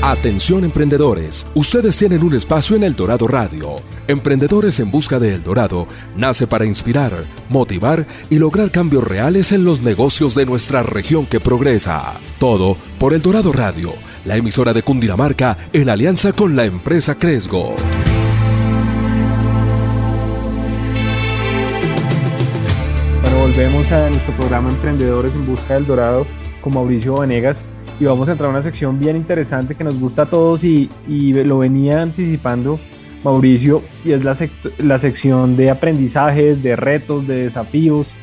[0.00, 3.76] Atención emprendedores, ustedes tienen un espacio en El Dorado Radio.
[4.08, 5.86] Emprendedores en Busca de El Dorado
[6.16, 11.38] nace para inspirar, motivar y lograr cambios reales en los negocios de nuestra región que
[11.38, 12.14] progresa.
[12.40, 17.76] Todo por El Dorado Radio, la emisora de Cundinamarca en alianza con la empresa Cresgo.
[23.22, 26.26] Bueno, volvemos a nuestro programa Emprendedores en Busca del Dorado
[26.60, 27.64] con Mauricio Vanegas
[28.00, 30.90] y vamos a entrar a una sección bien interesante que nos gusta a todos y,
[31.06, 32.80] y lo venía anticipando
[33.24, 34.36] Mauricio y es la,
[34.78, 38.14] la sección de aprendizajes, de retos, de desafíos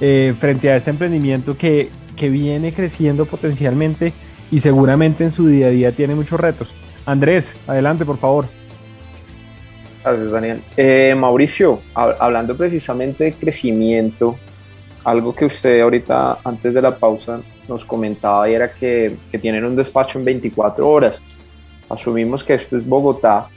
[0.00, 4.12] eh, frente a este emprendimiento que, que viene creciendo potencialmente
[4.50, 6.74] y seguramente en su día a día tiene muchos retos.
[7.06, 8.46] Andrés, adelante por favor.
[10.02, 10.60] Gracias, Daniel.
[10.76, 14.36] Eh, Mauricio, hablando precisamente de crecimiento,
[15.02, 19.64] algo que usted ahorita, antes de la pausa, nos comentaba y era que, que tienen
[19.64, 21.20] un despacho en 24 horas.
[21.88, 23.48] Asumimos que esto es Bogotá.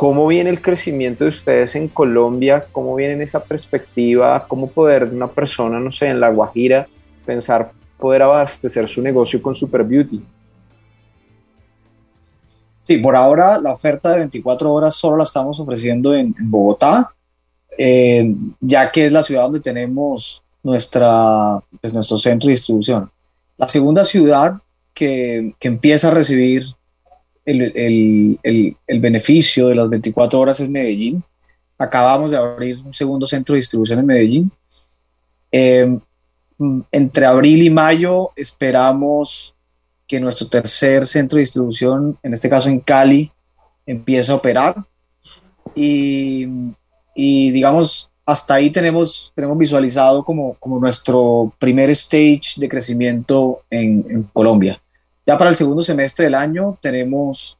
[0.00, 2.64] ¿Cómo viene el crecimiento de ustedes en Colombia?
[2.72, 4.46] ¿Cómo viene en esa perspectiva?
[4.48, 6.88] ¿Cómo poder una persona, no sé, en La Guajira,
[7.26, 10.24] pensar poder abastecer su negocio con Super Beauty?
[12.82, 17.14] Sí, por ahora la oferta de 24 horas solo la estamos ofreciendo en, Bogotá,
[17.76, 23.10] eh, ya que es la ciudad donde tenemos nuestra, pues, nuestro centro de distribución.
[23.58, 24.62] La segunda ciudad
[24.94, 26.64] que, que empieza a recibir
[27.50, 31.22] el, el, el, beneficio de las 24 horas es Medellín.
[31.78, 34.52] Acabamos de abrir un segundo centro de distribución en Medellín.
[35.50, 35.98] Eh,
[36.92, 39.54] entre abril y mayo esperamos
[40.06, 43.32] que nuestro tercer centro de distribución, en este caso en Cali,
[43.86, 44.84] empiece a operar.
[45.74, 46.46] Y,
[47.14, 54.04] y digamos, hasta ahí tenemos, tenemos visualizado como, como nuestro primer stage de crecimiento en,
[54.08, 54.79] en Colombia.
[55.30, 57.56] Ya para el segundo semestre del año tenemos,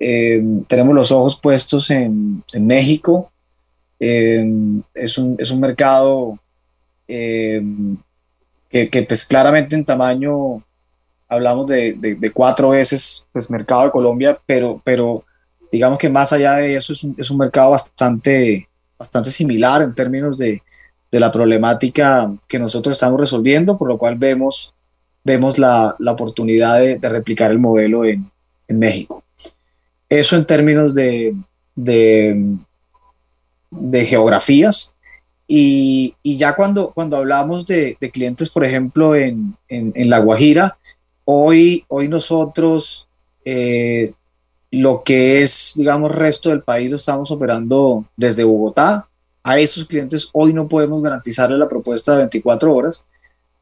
[0.00, 3.30] eh, tenemos los ojos puestos en, México.
[4.00, 4.44] Eh,
[4.94, 6.36] es, un, es, un, mercado
[7.06, 7.62] eh,
[8.68, 10.64] que, pues claramente en tamaño
[11.28, 15.24] hablamos de, de, cuatro veces pues, mercado de Colombia, pero, pero
[15.70, 19.94] digamos que más allá de eso es un, es un mercado bastante, bastante similar en
[19.94, 20.60] términos de,
[21.12, 24.73] de, la problemática que nosotros estamos resolviendo, por lo cual vemos,
[25.24, 28.30] vemos la, la oportunidad de, replicar el modelo en,
[28.68, 29.24] en, México.
[30.08, 31.34] Eso en términos de,
[31.74, 32.56] de,
[34.06, 34.94] geografías.
[35.48, 40.78] Y, y, ya cuando, cuando hablamos de, clientes, por ejemplo, en, en, en La Guajira,
[41.24, 43.08] Hoy, hoy nosotros
[43.44, 44.12] eh,
[44.70, 49.08] lo que es, digamos, resto del país lo estamos operando desde Bogotá.
[49.42, 53.04] A esos clientes hoy no podemos garantizarle la propuesta de 24 horas,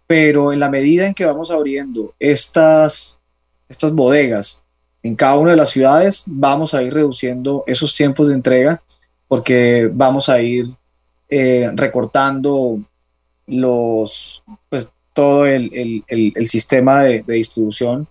[0.06, 3.20] pero en la medida en que vamos abriendo estas,
[3.68, 4.64] estas bodegas
[5.02, 8.82] en cada una de las ciudades, vamos a ir reduciendo esos tiempos de entrega
[9.26, 10.66] porque vamos a ir
[11.28, 12.80] eh, recortando
[13.46, 18.06] los, pues, todo el, el, el sistema de, de distribución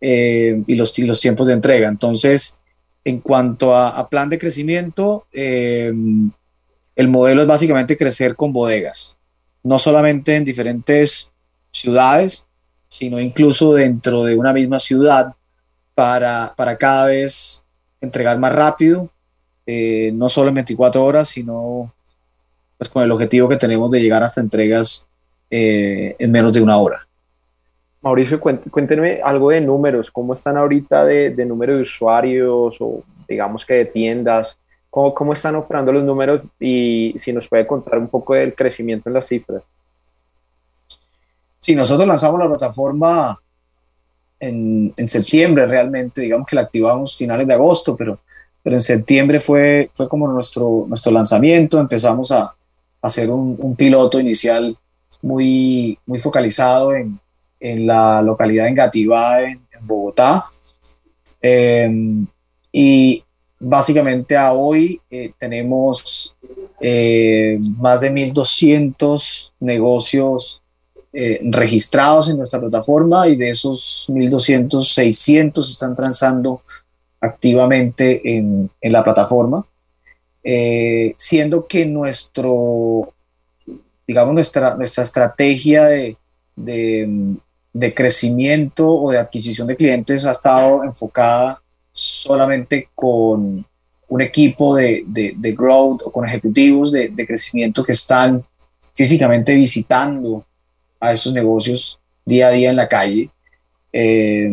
[0.00, 1.88] eh, y, los, los, tiempos de entrega.
[1.88, 2.62] Entonces,
[3.04, 5.92] en cuanto a, a plan de crecimiento, eh,
[6.96, 9.13] el modelo es básicamente crecer con bodegas,
[9.64, 11.32] no solamente en diferentes
[11.72, 12.46] ciudades,
[12.86, 15.34] sino incluso dentro de una misma ciudad
[15.94, 17.64] para, para cada vez
[18.00, 19.10] entregar más rápido,
[19.66, 21.92] eh, no solo en 24 horas, sino
[22.76, 25.08] pues con el objetivo que tenemos de llegar hasta entregas
[25.50, 27.00] eh, en menos de una hora.
[28.02, 33.64] Mauricio, cuéntenme algo de números, ¿cómo están ahorita de, de número de usuarios o digamos
[33.64, 34.58] que de tiendas?
[34.94, 39.08] ¿Cómo, ¿Cómo, están operando los números y si nos puede contar un poco del crecimiento
[39.08, 39.68] en las cifras?
[41.58, 43.40] Sí, nosotros lanzamos la plataforma
[44.38, 48.20] en, en septiembre realmente, digamos que la activamos finales de agosto, pero,
[48.62, 52.48] pero en septiembre fue, fue como nuestro, nuestro lanzamiento, empezamos a,
[53.02, 54.78] hacer un, un piloto inicial
[55.22, 57.18] muy, muy focalizado en,
[57.58, 60.44] en la localidad de Engativá, en, en Bogotá.
[61.42, 61.90] Eh,
[62.70, 63.24] y
[63.64, 66.36] básicamente a hoy eh, tenemos
[66.80, 70.62] eh, más de 1.200 negocios
[71.12, 76.58] eh, registrados en nuestra plataforma y de esos 1.200, 600 están transando
[77.20, 79.66] activamente en, en la plataforma,
[81.16, 83.14] siendo que nuestro
[84.06, 86.16] digamos, nuestra, nuestra estrategia de,
[86.56, 91.62] de, crecimiento o de adquisición de clientes ha estado enfocada
[91.94, 93.64] solamente con
[94.08, 98.44] un equipo de, de, growth o con ejecutivos de, de, crecimiento que están
[98.92, 100.44] físicamente visitando
[101.00, 103.30] a estos negocios día a día en la calle.
[103.92, 104.50] Eh,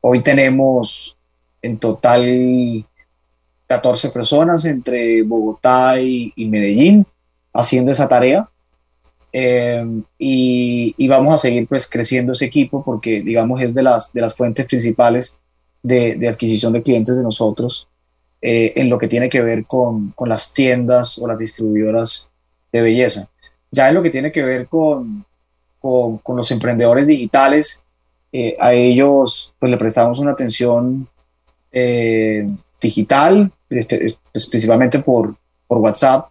[0.00, 1.16] hoy tenemos
[1.62, 2.84] en total
[3.68, 7.06] 14 personas entre Bogotá y, Medellín
[7.52, 8.48] haciendo esa tarea.
[9.32, 14.20] Eh, y, vamos a seguir pues creciendo ese equipo porque digamos es de las, de
[14.20, 15.40] las fuentes principales
[15.82, 17.88] de, de adquisición de clientes de nosotros
[18.40, 22.32] eh, en lo que tiene que ver con, con, las tiendas o las distribuidoras
[22.72, 23.28] de belleza.
[23.70, 25.24] Ya en lo que tiene que ver con,
[25.80, 27.84] con, con los emprendedores digitales,
[28.32, 31.08] eh, a ellos pues le prestamos una atención
[32.82, 35.34] digital, este, pues, principalmente por,
[35.66, 36.28] por WhatsApp,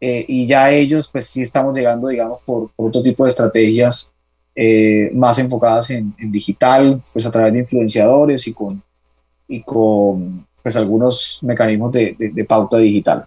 [0.00, 4.13] eh, y ya ellos pues sí estamos llegando, digamos, por, otro tipo de estrategias
[4.54, 8.82] eh, más enfocadas en, digital, pues a través de influenciadores y con,
[9.48, 13.26] y con pues algunos mecanismos de, de, pauta digital.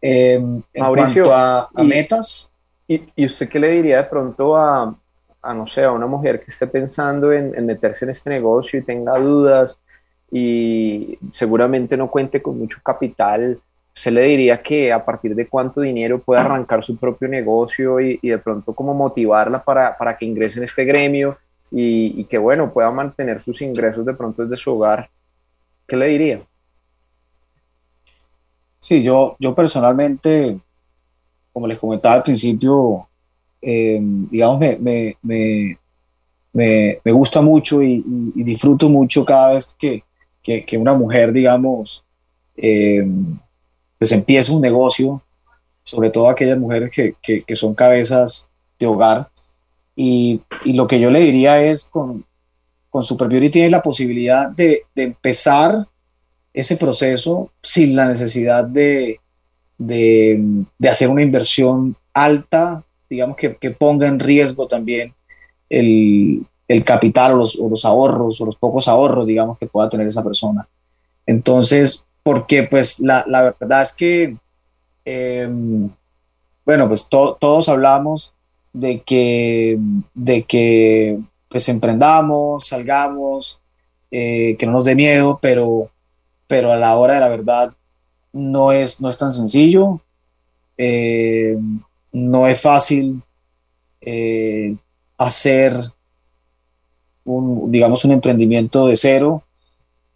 [0.00, 2.50] Em, en Mauricio, cuanto a, metas.
[2.86, 4.94] Y, y, usted qué le diría de pronto a,
[5.42, 8.78] a, no sé, a una mujer que esté pensando en, en meterse en este negocio
[8.78, 9.78] y tenga dudas
[10.30, 13.60] y seguramente no cuente con mucho capital,
[13.94, 18.18] se le diría que a partir de cuánto dinero puede arrancar su propio negocio y,
[18.22, 21.36] de pronto como motivarla para, para, que ingrese en este gremio
[21.70, 25.08] y, que bueno, pueda mantener sus ingresos de pronto desde su hogar.
[25.86, 26.42] ¿Qué le diría?
[28.78, 30.58] Sí, yo, yo personalmente,
[31.52, 33.06] como les comentaba al principio,
[33.60, 35.78] eh, digamos, me, me, me,
[36.52, 38.02] me, gusta mucho y,
[38.34, 40.02] disfruto mucho cada vez que,
[40.42, 42.04] que, una mujer, digamos,
[42.56, 43.06] eh,
[44.00, 45.22] pues empieza un negocio,
[45.84, 48.48] sobre todo aquellas mujeres que, que, son cabezas
[48.78, 49.28] de hogar.
[49.94, 52.24] Y, y, lo que yo le diría es, con,
[52.88, 55.86] con Super Beauty tiene la posibilidad de, de empezar
[56.54, 59.20] ese proceso sin la necesidad de,
[59.76, 65.12] de, de hacer una inversión alta, digamos, que, que ponga en riesgo también
[65.68, 70.24] el, el capital o los, ahorros o los pocos ahorros, digamos, que pueda tener esa
[70.24, 70.66] persona.
[71.26, 73.24] Entonces, porque pues la,
[73.58, 74.36] verdad es que,
[75.04, 75.90] em,
[76.64, 78.32] bueno, pues todos hablamos
[78.72, 79.76] de que,
[80.14, 81.18] de que
[81.48, 83.60] pues emprendamos, salgamos,
[84.12, 85.90] eh, que no nos dé miedo, pero,
[86.46, 87.72] pero a la hora de la verdad
[88.32, 90.00] no es, no es tan sencillo,
[90.78, 91.58] eh,
[92.12, 93.24] no es fácil
[94.02, 94.76] eh,
[95.18, 95.74] hacer
[97.24, 99.42] un, digamos, un emprendimiento de cero,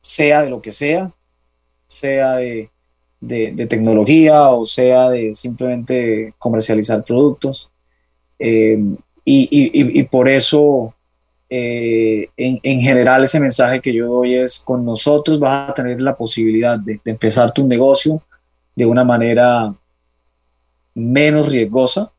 [0.01, 1.13] sea de lo que sea,
[1.87, 2.71] sea de,
[3.21, 7.71] de, tecnología o sea de simplemente comercializar productos.
[8.39, 8.79] Eh,
[9.25, 10.95] y, y, y, por eso,
[11.49, 16.03] eh, en, en, general, ese mensaje que yo doy es, con nosotros vas a tener
[16.03, 18.23] la posibilidad de, de empezar tu negocio
[18.77, 19.75] de una manera
[20.95, 22.13] menos riesgosa,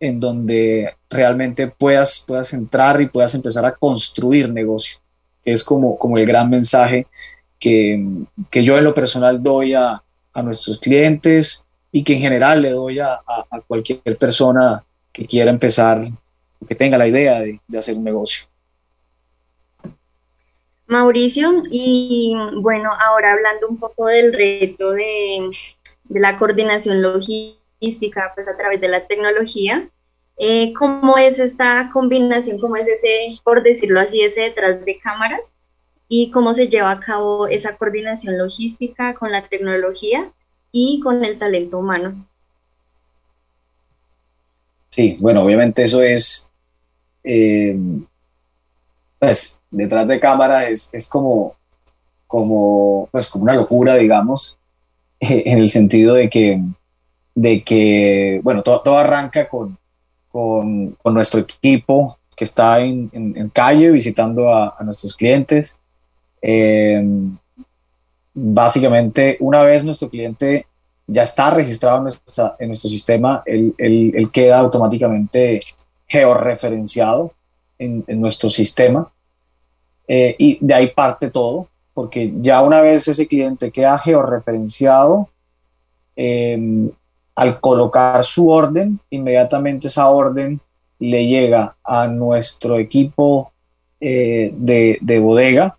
[0.00, 4.98] en donde realmente puedas, puedas entrar y puedas empezar a construir negocio,
[5.44, 7.06] es como, como el gran mensaje
[7.60, 8.02] que,
[8.50, 10.02] que yo en lo personal doy a,
[10.32, 14.82] a, nuestros clientes y que en general le doy a, a, cualquier persona
[15.12, 16.02] que quiera empezar,
[16.66, 18.46] que tenga la idea de, de hacer un negocio.
[20.86, 25.50] Mauricio, y bueno, ahora hablando un poco del reto de,
[26.04, 29.88] de la coordinación logística, pues a través de la tecnología,
[30.42, 32.58] eh, ¿Cómo es esta combinación?
[32.58, 35.52] ¿Cómo es ese, por decirlo así, ese detrás de cámaras?
[36.12, 40.32] ¿Y cómo se lleva a cabo esa coordinación logística con la tecnología
[40.72, 42.26] y con el talento humano?
[44.88, 46.50] Sí, bueno, obviamente eso es,
[47.22, 47.78] eh,
[49.20, 51.52] pues, detrás de cámara es, es como,
[52.26, 54.58] como, pues, como una locura, digamos,
[55.20, 56.60] en el sentido de que,
[57.36, 59.78] de que bueno, todo, todo arranca con,
[60.32, 65.78] con, con nuestro equipo que está en, en, calle visitando a, a nuestros clientes.
[66.42, 67.02] Eh,
[68.34, 70.66] básicamente, una vez nuestro cliente
[71.06, 71.98] ya está registrado
[72.58, 75.58] en, nuestro sistema, él, él, queda automáticamente
[76.06, 77.32] georreferenciado
[77.78, 79.08] en, en nuestro sistema.
[80.06, 85.28] Eh, y de ahí parte todo, porque ya una vez ese cliente queda georreferenciado,
[86.16, 86.90] eh,
[87.40, 90.60] al colocar su orden, inmediatamente esa orden
[90.98, 93.52] le llega a nuestro equipo
[94.00, 95.78] eh, de, bodega,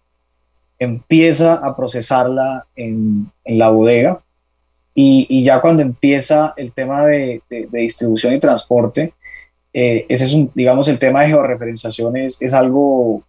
[0.82, 4.20] empieza a procesarla en, la bodega
[4.96, 9.14] y, ya cuando empieza el tema de, distribución y transporte,
[9.74, 13.22] eh, ese es un, digamos, el tema de georreferenciación es, algo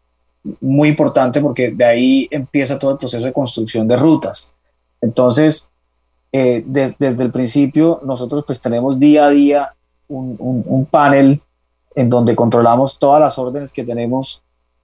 [0.62, 4.56] muy importante porque de ahí empieza todo el proceso de construcción de rutas.
[5.02, 5.68] Entonces,
[6.32, 9.74] eh, desde el principio, nosotros pues tenemos día a día
[10.08, 11.42] un, un, panel
[11.94, 14.42] en donde controlamos todas las órdenes que tenemos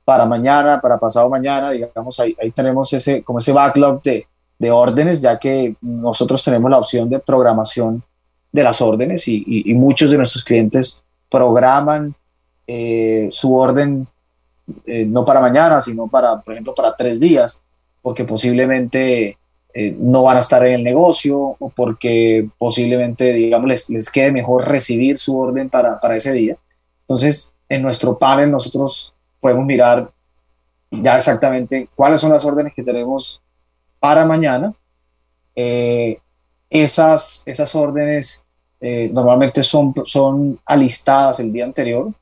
[0.09, 4.27] para mañana, para pasado mañana, digamos, ahí, ahí tenemos ese, como ese backlog de,
[4.59, 8.03] de, órdenes, ya que nosotros tenemos la opción de programación
[8.51, 12.15] de las órdenes y, muchos de nuestros clientes programan
[12.67, 14.09] eh, su orden
[14.87, 17.61] eh, no para mañana, sino para, por ejemplo, para tres días,
[18.01, 19.37] porque posiblemente
[19.75, 24.33] eh, no van a estar en el negocio o porque posiblemente, digamos, les, les quede
[24.33, 26.57] mejor recibir su orden para, para, ese día.
[27.03, 29.13] Entonces, en nuestro panel nosotros
[29.49, 30.11] podemos mirar
[30.91, 33.43] ya exactamente cuáles son las órdenes que tenemos
[33.99, 34.75] para mañana.
[36.71, 38.45] esas, esas órdenes
[39.13, 42.13] normalmente son, son alistadas el día anterior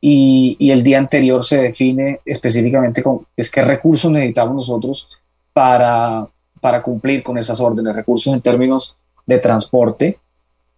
[0.00, 5.08] y, el día anterior se define específicamente con es qué recursos necesitamos nosotros
[5.52, 6.28] para,
[6.60, 10.18] para cumplir con esas órdenes, recursos en términos de transporte,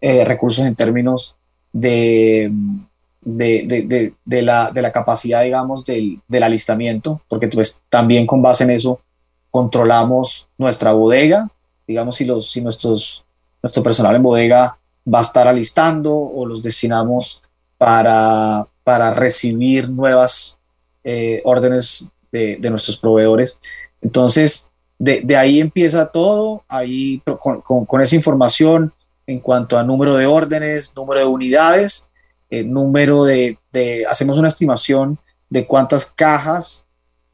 [0.00, 1.36] eh, recursos en términos
[1.72, 2.52] de,
[3.26, 8.64] de, de, la, de la capacidad, digamos, del, del alistamiento, porque pues, también con base
[8.64, 9.00] en eso
[9.50, 11.50] controlamos nuestra bodega,
[11.86, 13.24] digamos, si, los, si nuestros,
[13.62, 14.78] nuestro personal en bodega
[15.12, 17.42] va a estar alistando o los destinamos
[17.78, 20.58] para, para recibir nuevas
[21.02, 23.58] eh, órdenes de, nuestros proveedores.
[24.02, 28.92] Entonces, de, ahí empieza todo, ahí con, esa información
[29.26, 32.08] en cuanto a número de órdenes, número de unidades,
[32.50, 33.58] eh, número de,
[34.08, 35.18] hacemos una estimación
[35.48, 36.84] de cuántas cajas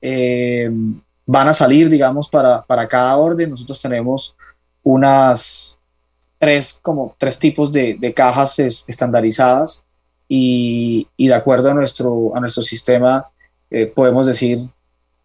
[0.00, 0.70] eh,
[1.26, 3.50] van a salir, digamos, para, para, cada orden.
[3.50, 4.34] Nosotros tenemos
[4.82, 5.78] unas
[6.38, 9.84] tres, como tres tipos de, de cajas estandarizadas
[10.34, 13.28] y, de acuerdo a nuestro, a nuestro sistema
[13.70, 14.58] eh, podemos decir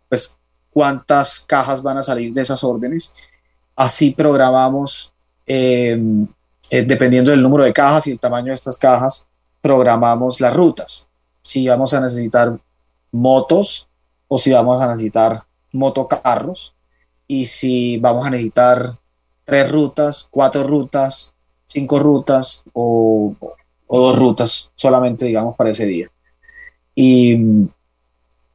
[0.09, 0.37] pues
[0.71, 3.13] cuántas cajas van a salir de esas órdenes.
[3.73, 5.13] Así programamos,
[5.45, 6.27] em,
[6.69, 9.25] eh, dependiendo del número de cajas y el tamaño de estas cajas,
[9.67, 11.09] programamos las rutas.
[11.41, 12.57] Si vamos a necesitar
[13.11, 13.89] motos
[14.29, 15.43] o si vamos a necesitar
[15.73, 16.73] motocarros
[17.27, 18.97] y si vamos a necesitar
[19.43, 23.35] tres rutas, cuatro rutas, cinco rutas o,
[23.87, 26.09] o dos rutas solamente, digamos, para ese día.
[26.95, 27.67] Y,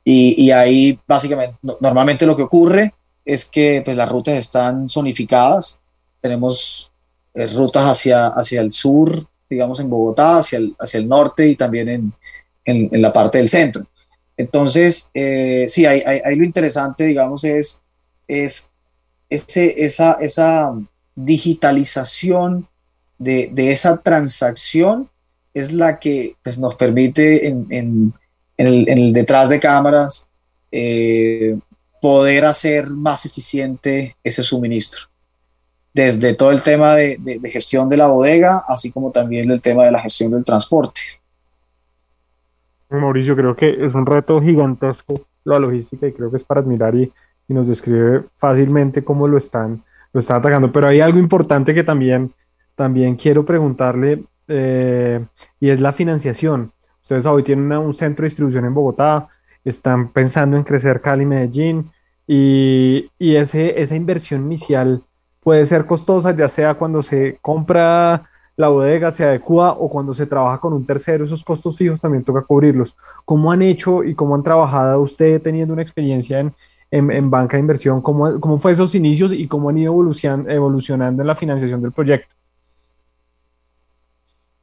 [0.03, 2.95] y, ahí básicamente, normalmente lo que ocurre
[3.27, 5.79] es que pues, las rutas están zonificadas.
[6.23, 6.91] Tenemos
[7.35, 11.57] eh, rutas hacia, hacia el sur, digamos, en Bogotá, hacia el, hacia el norte y
[11.57, 12.13] también en,
[12.65, 13.87] en, la parte del centro.
[14.37, 17.83] Entonces, eh, sí, ahí, lo interesante, digamos, es,
[18.27, 18.71] es
[19.29, 20.73] ese, esa, esa
[21.15, 22.69] digitalización
[23.19, 25.09] de, de, esa transacción
[25.55, 28.15] es la que pues, nos permite en, en,
[28.57, 30.27] el, detrás de cámaras
[30.71, 31.59] eh,
[32.01, 35.12] poder hacer más eficiente ese suministro.
[35.95, 39.85] Desde todo el tema de, de, gestión de la bodega, así como también el tema
[39.85, 41.01] de la gestión del transporte.
[42.89, 46.95] Mauricio, creo que es un reto gigantesco la logística y creo que es para admirar
[46.95, 47.13] y,
[47.49, 49.81] y nos describe fácilmente cómo lo están,
[50.13, 50.73] lo están atacando.
[50.73, 52.33] Pero hay algo importante que también,
[52.75, 55.25] también quiero preguntarle eh,
[55.61, 56.73] y es la financiación.
[57.03, 59.29] Ustedes hoy tienen un centro de distribución en Bogotá,
[59.65, 61.91] están pensando en crecer Cali, Medellín,
[62.27, 65.03] y, y ese, esa inversión inicial
[65.43, 70.27] puede ser costosa, ya sea cuando se compra la bodega, se adecua o cuando se
[70.27, 72.97] trabaja con un tercero, esos costos fijos también toca cubrirlos.
[73.25, 76.55] ¿Cómo han hecho y cómo han trabajado usted teniendo una experiencia en,
[76.91, 78.01] en, banca de inversión?
[78.03, 82.35] ¿Cómo, ¿Cómo fue esos inicios y cómo han ido evolucionando en la financiación del proyecto?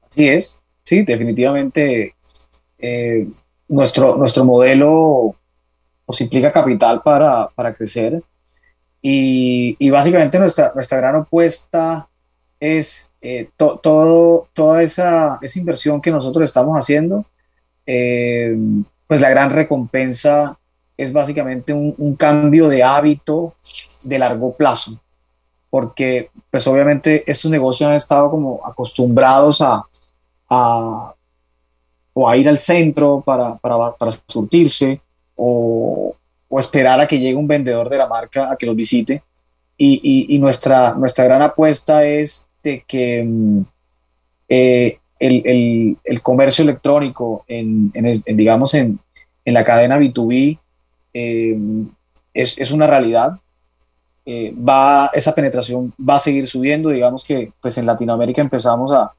[0.09, 2.15] Sí es, sí, definitivamente
[2.77, 3.23] eh,
[3.67, 5.35] nuestro, nuestro modelo
[6.05, 8.23] pues, implica capital para, para crecer
[9.01, 12.07] y, y, básicamente nuestra, nuestra gran apuesta
[12.59, 17.25] es eh, todo, toda esa, esa, inversión que nosotros estamos haciendo,
[17.85, 18.57] eh,
[19.07, 20.59] pues la gran recompensa
[20.97, 23.53] es básicamente un, un, cambio de hábito
[24.03, 24.99] de largo plazo,
[25.69, 29.85] porque pues obviamente estos negocios han estado como acostumbrados a,
[30.49, 31.13] a,
[32.13, 35.01] o a ir al centro para, para, para surtirse
[35.35, 36.15] o,
[36.49, 39.23] o, esperar a que llegue un vendedor de la marca a que los visite.
[39.77, 43.61] Y, nuestra, nuestra gran apuesta es de que mm,
[44.49, 47.93] eh, el, el, comercio electrónico, en,
[48.25, 48.99] digamos, en,
[49.45, 50.59] en, la cadena B2B,
[51.13, 51.57] eh,
[52.33, 53.39] es, es, una realidad.
[54.25, 56.89] Eh, va, esa penetración va a seguir subiendo.
[56.89, 59.13] Digamos que pues en Latinoamérica empezamos a,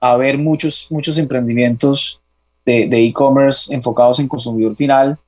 [0.00, 2.22] a, ver muchos, muchos emprendimientos
[2.64, 5.18] de e-commerce enfocados en consumidor final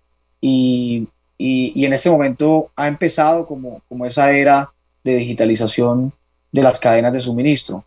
[0.40, 4.72] y, y, en este momento ha empezado como, como esa era
[5.04, 6.12] de digitalización
[6.52, 7.84] de las cadenas de suministro.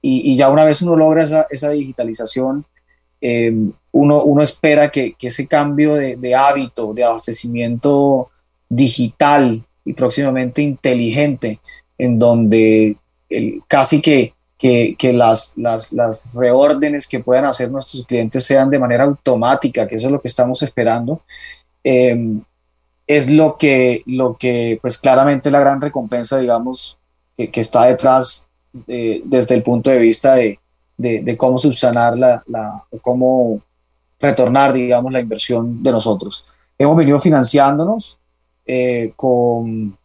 [0.00, 2.66] Y, y ya una vez uno logra esa, esa digitalización,
[3.20, 3.52] eh,
[3.92, 8.30] uno, uno, espera que, que ese cambio de, de, hábito, de abastecimiento
[8.68, 11.58] digital y próximamente inteligente,
[11.96, 12.96] en donde
[13.30, 14.34] el, casi que
[14.96, 19.96] que, las, las, las, reórdenes que puedan hacer nuestros clientes sean de manera automática, que
[19.96, 21.20] eso es lo que estamos esperando,
[21.84, 22.42] em,
[23.06, 26.98] es lo que, lo que, pues claramente la gran recompensa, digamos,
[27.36, 30.58] que, que está detrás desde el punto de vista de,
[30.96, 33.60] de, cómo subsanar la, la, cómo
[34.18, 36.44] retornar, digamos, la inversión de nosotros.
[36.76, 38.18] Hemos venido financiándonos
[38.66, 39.96] eh, con,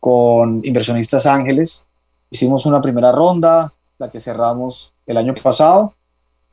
[0.00, 1.86] con inversionistas ángeles
[2.34, 5.94] Hicimos una primera ronda, la que cerramos el año pasado,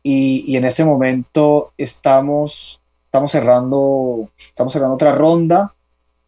[0.03, 2.79] y, y en ese momento estamos,
[3.11, 5.73] estamos, cerrando, estamos cerrando otra ronda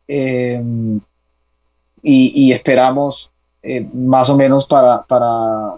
[0.06, 1.00] em,
[2.02, 3.32] y, esperamos
[3.62, 5.76] eh, más o menos para, para,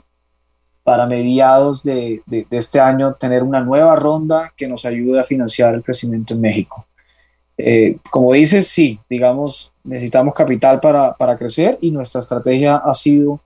[0.83, 5.75] para mediados de, de, este año tener una nueva ronda que nos ayude a financiar
[5.75, 6.87] el crecimiento en México.
[7.55, 13.39] Eh, como dices, sí, digamos, necesitamos capital para, para, crecer y nuestra estrategia ha sido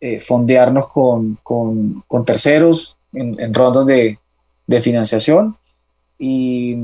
[0.00, 4.20] eh, fondearnos con, con, con terceros en, en rondas de,
[4.68, 5.56] de, financiación
[6.20, 6.76] y,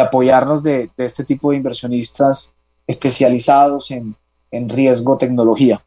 [0.00, 2.54] apoyarnos de, este tipo de inversionistas
[2.86, 4.14] especializados en,
[4.50, 5.82] en riesgo tecnología.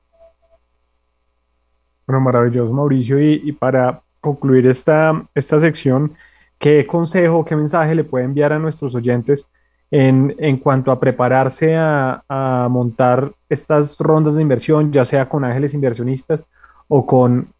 [2.06, 3.20] Bueno, maravilloso, Mauricio.
[3.22, 6.14] Y, y, para concluir esta, esta sección,
[6.58, 9.48] ¿qué consejo, qué mensaje le puede enviar a nuestros oyentes
[9.92, 15.46] en, en cuanto a prepararse a, a, montar estas rondas de inversión, ya sea con
[15.46, 16.42] ángeles inversionistas
[16.88, 17.54] o con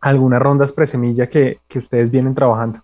[0.00, 2.80] algunas rondas presemilla que, que ustedes vienen trabajando?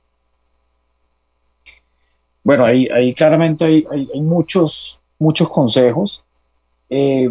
[2.46, 6.24] Bueno, ahí, ahí claramente hay, hay, hay, muchos, muchos consejos.
[6.88, 7.28] Eh,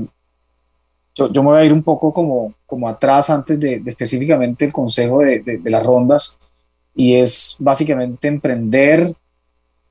[1.15, 4.65] yo, yo, me voy a ir un poco como, como atrás antes de, de específicamente
[4.65, 6.51] el consejo de, de, las rondas
[6.93, 9.15] y es básicamente emprender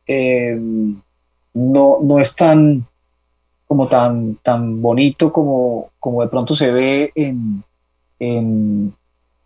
[0.07, 0.59] eh,
[1.55, 2.87] no, no es tan
[3.67, 7.65] como tan, tan bonito como, como de pronto se ve en,
[8.19, 8.95] en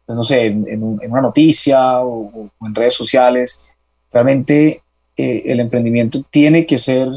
[0.05, 3.73] pues no sé, en, una noticia o, en redes sociales.
[4.11, 4.83] Realmente
[5.19, 7.11] eh, el emprendimiento tiene que ser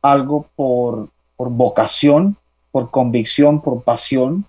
[0.00, 2.36] algo por, por vocación,
[2.70, 4.44] por convicción, por pasión,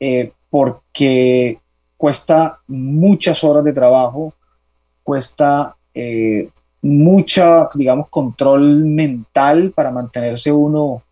[0.00, 1.58] eh, porque
[1.96, 4.34] cuesta muchas horas de trabajo,
[5.02, 6.50] cuesta eh,
[6.82, 11.02] mucha, digamos, control mental para mantenerse uno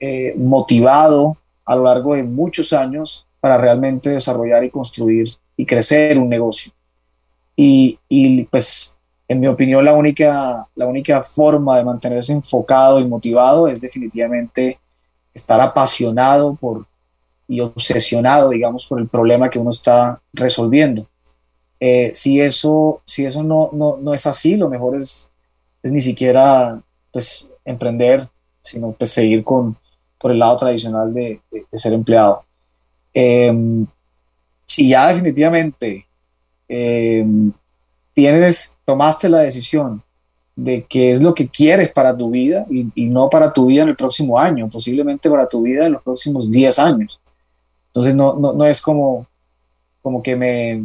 [0.00, 6.18] eh, motivado a lo largo de muchos años para realmente desarrollar y construir y crecer
[6.18, 6.72] un negocio.
[7.54, 8.93] Y, y pues,
[9.26, 14.78] en mi opinión, la única, la única forma de mantenerse enfocado y motivado es definitivamente
[15.32, 16.86] estar apasionado por
[17.46, 21.06] y obsesionado, digamos, por el problema que uno está resolviendo.
[21.78, 25.30] Eh, si eso, si eso no, no, no, es así, lo mejor es,
[25.82, 26.80] es ni siquiera
[27.12, 28.26] pues, emprender,
[28.62, 29.76] sino pues, seguir con,
[30.18, 32.44] por el lado tradicional de, de, de ser empleado.
[33.12, 33.52] Eh,
[34.64, 36.06] si ya definitivamente
[36.68, 37.24] eh,
[38.14, 40.02] tienes, tomaste la decisión
[40.56, 43.88] de qué es lo que quieres para tu vida y, no para tu vida en
[43.90, 47.20] el próximo año, posiblemente para tu vida en los próximos 10 años.
[47.88, 49.26] Entonces no, no, no es como,
[50.00, 50.82] como que me,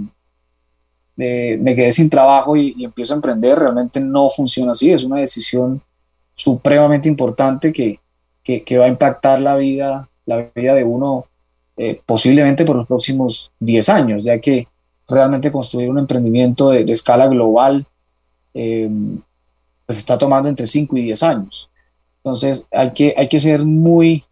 [1.15, 5.81] me quedé sin trabajo y, empiezo a emprender, realmente no funciona así, es una decisión
[6.33, 7.99] supremamente importante que,
[8.43, 11.25] que, que va a impactar la vida, la vida de uno
[11.81, 14.67] eh, posiblemente por los próximos 10 años, ya que
[15.09, 17.85] realmente construir un emprendimiento de, de escala global
[18.53, 18.89] eh,
[19.85, 21.69] pues está tomando entre 5 y 10 años.
[22.17, 24.23] Entonces hay que, hay que ser muy,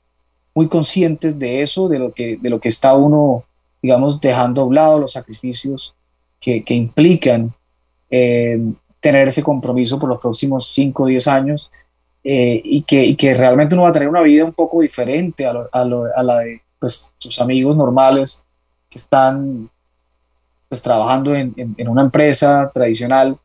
[0.54, 3.44] muy conscientes de eso, de lo, que, de lo que está uno,
[3.82, 5.96] digamos, dejando a un lado, los sacrificios
[6.40, 7.56] que, que implican
[8.12, 8.60] eh,
[9.00, 11.72] tener ese compromiso por los próximos 5 o 10 años
[12.24, 15.46] eh, y, que, y, que, realmente uno va a tener una vida un poco diferente
[15.46, 18.44] a, lo, a, lo, a la de pues, sus amigos normales
[18.90, 19.70] que están
[20.70, 23.38] pues, trabajando en, en, en una empresa tradicional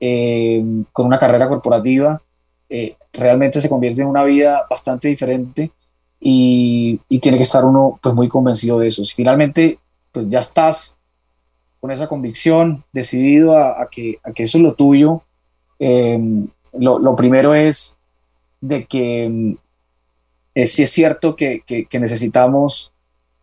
[0.00, 0.62] eh,
[0.92, 2.20] con una carrera corporativa.
[2.68, 5.70] Eh, realmente se convierte en una vida bastante diferente
[6.20, 9.04] y, y, tiene que estar uno pues muy convencido de eso.
[9.04, 9.78] Si finalmente
[10.12, 10.98] pues ya estás
[11.80, 15.22] con esa convicción, decidido a, a, que, a que, eso es lo tuyo,
[15.78, 16.18] eh,
[16.72, 17.96] lo, lo, primero es
[18.60, 19.56] de que
[20.54, 22.92] eh, sí es cierto que, que, que necesitamos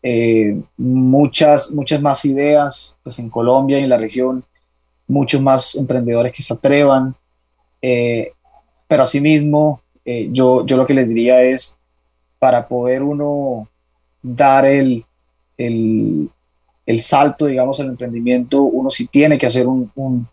[0.06, 4.44] eh, muchas, muchas más ideas pues, en Colombia y en la región.
[5.08, 7.16] Muchos más emprendedores que se atrevan,
[7.82, 8.34] eh,
[8.88, 11.78] pero asimismo eh, yo, yo lo que les diría es,
[12.38, 13.70] para poder uno
[14.22, 15.06] dar el,
[15.58, 16.30] el,
[16.86, 20.28] el salto, digamos, al emprendimiento, uno sí tiene que hacer un, un,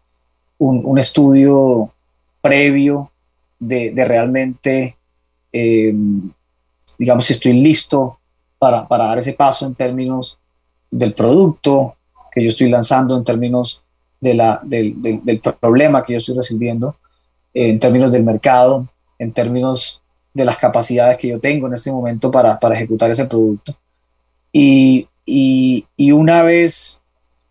[0.59, 1.93] un, estudio
[2.41, 3.11] previo
[3.59, 4.97] de, de realmente,
[6.99, 8.20] digamos, si estoy listo
[8.61, 10.39] para, para, dar ese paso en términos
[10.91, 11.97] del producto
[12.31, 13.83] que yo estoy lanzando, en términos
[14.21, 16.95] de la, del, del, problema que yo estoy recibiendo,
[17.55, 18.87] en términos del mercado,
[19.19, 20.03] en términos
[20.35, 23.75] de las capacidades que yo tengo en este momento para, para ejecutar ese producto.
[24.53, 27.03] Y, y, y, una vez,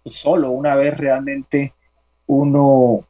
[0.06, 1.74] solo una vez realmente
[2.28, 3.04] uno,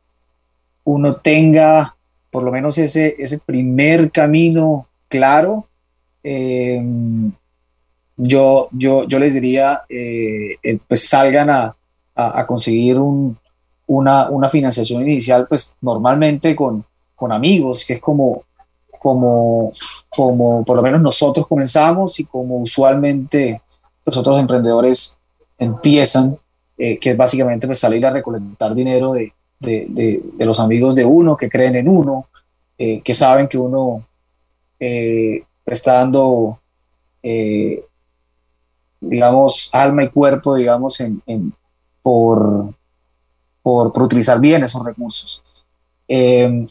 [0.86, 1.98] uno tenga
[2.32, 5.68] por lo menos ese, ese primer camino claro,
[6.24, 6.82] eh,
[8.22, 11.76] yo, yo, yo les diría, eh, eh pues salgan a,
[12.14, 13.38] a, conseguir un,
[13.88, 16.84] una, una, financiación inicial, pues normalmente con,
[17.16, 18.44] con amigos, que es como,
[19.00, 19.72] como,
[20.10, 23.62] como por lo menos nosotros comenzamos y como usualmente
[24.06, 25.18] los otros emprendedores
[25.58, 26.38] empiezan,
[26.78, 31.06] eh, que es básicamente pues, salir a recolectar dinero de, de, de, los amigos de
[31.06, 32.28] uno, que creen en uno,
[32.78, 34.06] que saben que uno
[34.80, 36.60] está dando,
[39.00, 41.54] digamos, alma y cuerpo, digamos, en, en
[42.02, 42.74] por,
[43.62, 45.44] por, por, utilizar bien esos recursos.
[46.08, 46.66] Eh,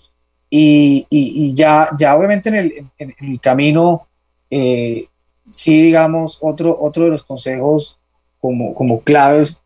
[0.50, 4.06] y, y, ya, ya obviamente en el, en el camino,
[4.50, 5.08] eh,
[5.50, 7.98] sí, digamos, otro, otro de los consejos
[8.40, 9.60] como, como claves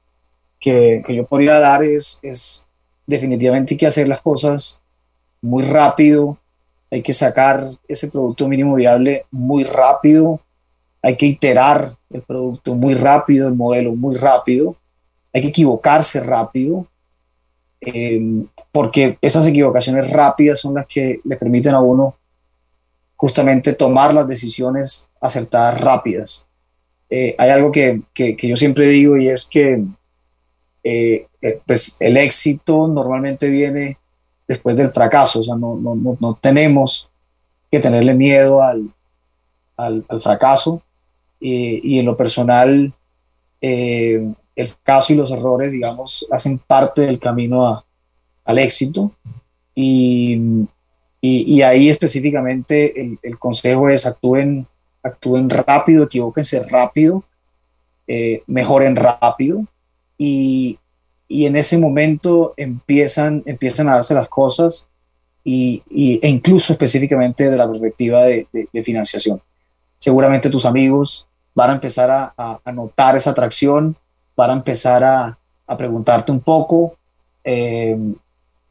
[0.60, 2.66] que, que yo podría dar es, es
[3.06, 4.80] definitivamente hay que hacer las cosas
[5.40, 6.38] muy rápido,
[6.90, 10.40] hay que sacar ese producto mínimo viable muy rápido,
[11.02, 14.76] hay que iterar el producto muy rápido, el modelo muy rápido,
[15.32, 16.86] hay que equivocarse rápido,
[17.80, 22.16] eh, porque esas equivocaciones rápidas son las que le permiten a uno
[23.16, 26.46] justamente tomar las decisiones acertadas rápidas.
[27.10, 29.84] Eh, hay algo que, que, yo siempre digo y es que
[30.82, 33.98] eh, eh, pues el éxito normalmente viene
[34.48, 37.10] después del fracaso, o sea, no, no, no, tenemos
[37.70, 38.92] que tenerle miedo al,
[39.76, 40.82] al fracaso
[41.44, 42.92] y en lo personal
[43.62, 47.84] eh, el fracaso y los errores, digamos, hacen parte del camino a,
[48.44, 49.12] al éxito
[49.74, 50.34] y,
[51.20, 54.66] y, y, ahí específicamente el, el, consejo es actúen,
[55.02, 57.24] actúen rápido, equivóquense rápido,
[58.08, 59.64] eh, mejoren rápido
[60.18, 60.78] y,
[61.28, 64.88] y en ese momento empiezan, empiezan a darse las cosas
[65.44, 65.82] y,
[66.20, 69.40] e incluso específicamente de la perspectiva de, de, de, financiación.
[69.98, 73.96] Seguramente tus amigos van a empezar a, a, notar esa atracción,
[74.36, 75.38] van a empezar a,
[75.78, 76.96] preguntarte un poco
[77.44, 77.96] eh,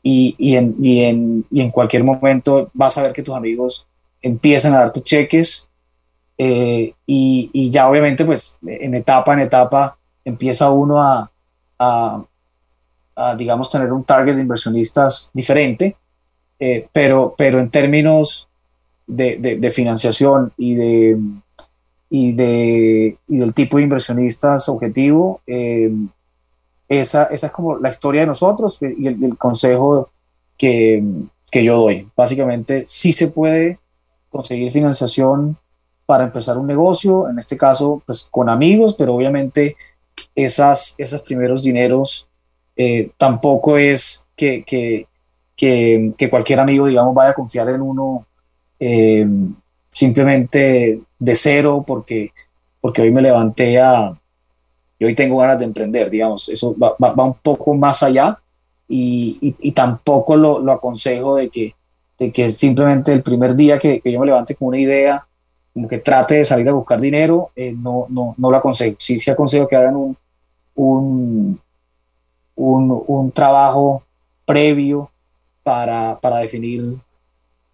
[0.03, 3.88] y, en, cualquier momento vas a ver que tus amigos
[4.21, 5.67] empiezan a darte cheques
[6.38, 11.32] eh, y, ya obviamente pues en etapa en etapa empieza uno a,
[13.36, 15.95] digamos, tener un target de inversionistas diferente,
[16.59, 18.47] eh, pero, pero en términos
[19.07, 21.17] de, financiación y, de,
[22.14, 25.89] y, de, y del tipo de inversionistas objetivo, eh,
[26.89, 30.09] esa, esa, es como la historia de nosotros y el, el consejo
[30.57, 31.01] que,
[31.49, 32.09] que, yo doy.
[32.14, 33.80] Básicamente, sí se puede
[34.30, 35.57] conseguir financiación
[36.05, 39.78] para empezar un negocio, en este caso, pues con amigos, pero obviamente
[40.36, 42.28] esas, esos primeros dineros
[42.76, 45.07] eh, tampoco es que, que,
[45.55, 48.26] que, que, cualquier amigo, digamos, vaya a confiar en uno
[48.82, 49.26] eh,
[49.91, 52.32] simplemente de cero porque,
[52.82, 54.19] porque hoy me levanté a,
[54.97, 58.39] y hoy tengo ganas de emprender, digamos, eso va, va, va un poco más allá
[58.88, 61.76] y, y, tampoco lo, lo, aconsejo de que,
[62.19, 65.26] de que simplemente el primer día que, que, yo me levante con una idea,
[65.74, 68.97] como que trate de salir a buscar dinero, eh, no, no, no lo aconsejo.
[68.99, 70.17] Sí, sí aconsejo que hagan un,
[70.76, 71.61] un,
[72.55, 74.03] un, un trabajo
[74.45, 75.09] previo
[75.63, 76.82] para, para, definir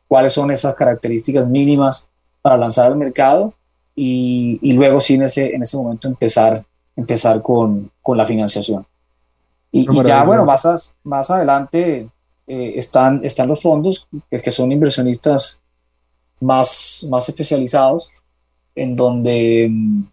[0.07, 2.09] cuáles son esas características mínimas
[2.47, 3.53] para lanzar al mercado
[3.93, 8.87] y, y luego sí en ese, en ese momento empezar, empezar con, con la financiación.
[9.69, 12.07] Y, no, y ya, bueno, más, más adelante
[12.47, 15.59] eh, están, están los fondos que son inversionistas
[16.39, 18.13] más, más especializados,
[18.75, 20.03] en donde, mm,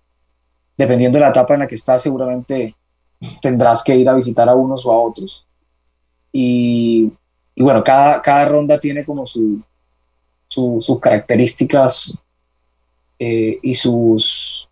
[0.76, 2.74] dependiendo de la etapa en la que estás, seguramente
[3.40, 5.46] tendrás que ir a visitar a unos o a otros.
[6.32, 7.12] Y,
[7.54, 9.62] y bueno, cada, cada, ronda tiene como su,
[10.48, 12.20] su, sus características
[13.18, 14.68] eh, y sus,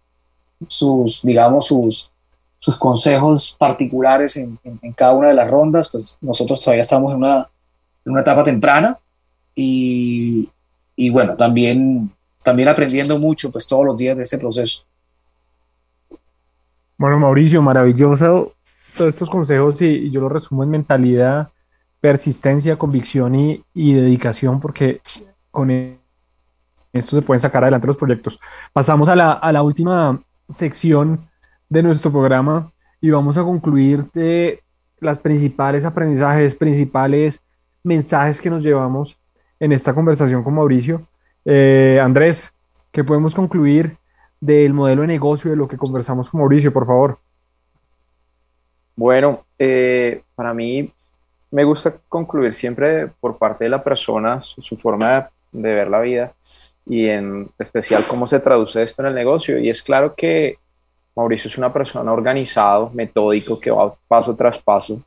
[0.69, 2.11] sus, digamos, sus,
[2.59, 4.59] sus consejos particulares en,
[4.95, 7.49] cada una de las rondas, pues nosotros todavía estamos en una,
[8.05, 8.99] en una etapa temprana
[9.55, 10.49] y,
[10.97, 12.11] y, bueno, también,
[12.45, 14.85] también aprendiendo mucho pues todos los días de este proceso.
[16.97, 18.55] Bueno, Mauricio, maravilloso
[18.97, 21.49] todos estos consejos y, yo lo resumo en mentalidad,
[22.01, 25.01] persistencia, convicción y, y dedicación, porque
[25.51, 25.71] con
[26.93, 28.39] esto se pueden sacar adelante los proyectos.
[28.73, 31.29] Pasamos a la, a la última sección
[31.69, 32.71] de nuestro programa
[33.01, 34.63] y vamos a concluir de
[35.01, 37.43] las principales aprendizajes, principales
[37.83, 39.19] mensajes que nos llevamos
[39.59, 41.07] en esta conversación con Mauricio.
[41.45, 42.55] Eh, Andrés,
[42.91, 43.97] ¿qué podemos concluir
[44.41, 47.19] del modelo de negocio de lo que conversamos con Mauricio, por favor?
[48.95, 50.93] Bueno, eh, para mí
[51.51, 56.33] me gusta concluir siempre por parte de la persona su, forma de, ver la vida
[56.87, 59.59] y en especial cómo se traduce esto en el negocio.
[59.59, 60.59] Y es claro que
[61.15, 65.01] Mauricio es una persona organizado, metódico, que va paso tras paso,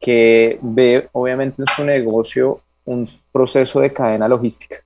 [0.00, 4.76] que ve obviamente en su negocio un proceso de cadena logística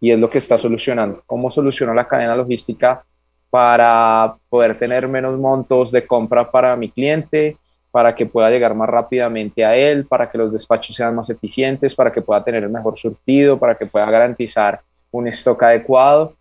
[0.00, 1.22] y es lo que está solucionando.
[1.26, 3.04] ¿Cómo soluciona la cadena logística
[3.50, 7.56] para poder tener menos montos de compra para mi cliente,
[7.90, 11.94] para que pueda llegar más rápidamente a él, para que los despachos sean más eficientes,
[11.94, 16.34] para que pueda tener el mejor surtido, para que pueda garantizar un stock adecuado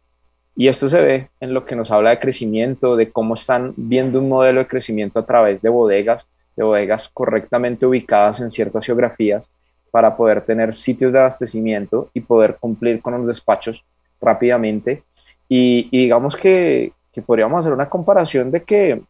[0.55, 4.19] y esto se ve en lo que nos habla de crecimiento, de cómo están viendo
[4.19, 9.47] un modelo de crecimiento a través de bodegas, de bodegas correctamente ubicadas en ciertas geografías
[9.91, 13.83] para poder tener sitios de abastecimiento y poder cumplir con los despachos
[14.19, 15.03] rápidamente.
[15.47, 19.01] Y, digamos que, que, podríamos hacer una comparación de que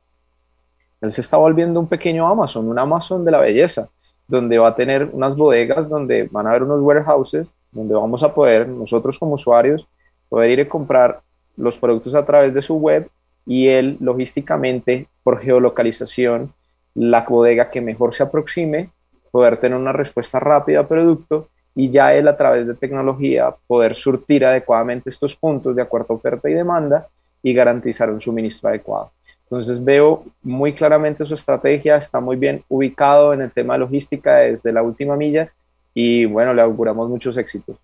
[1.01, 3.87] él se está volviendo un pequeño Amazon, un Amazon de la belleza,
[4.27, 8.33] donde va a tener unas bodegas, donde van a haber unos warehouses, donde vamos a
[8.33, 9.87] poder nosotros como usuarios
[10.29, 11.21] poder ir a comprar
[11.55, 13.09] los productos a través de su web
[13.45, 16.53] y él logísticamente, por geolocalización,
[16.93, 18.89] la bodega que mejor se aproxime,
[19.31, 23.95] poder tener una respuesta rápida al producto y ya él a través de tecnología poder
[23.95, 27.07] surtir adecuadamente estos puntos de acuerdo a oferta y demanda
[27.43, 29.11] y garantizar un suministro adecuado.
[29.49, 34.35] Entonces veo muy claramente su estrategia, está muy bien ubicado en el tema de logística
[34.39, 35.51] desde la última milla
[35.93, 37.77] y bueno, le auguramos muchos éxitos.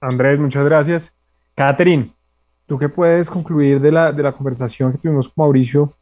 [0.00, 1.12] Andrés, muchas gracias.
[1.54, 2.10] Catherine,
[2.66, 5.92] ¿tú qué puedes concluir de la, de la conversación que tuvimos con Mauricio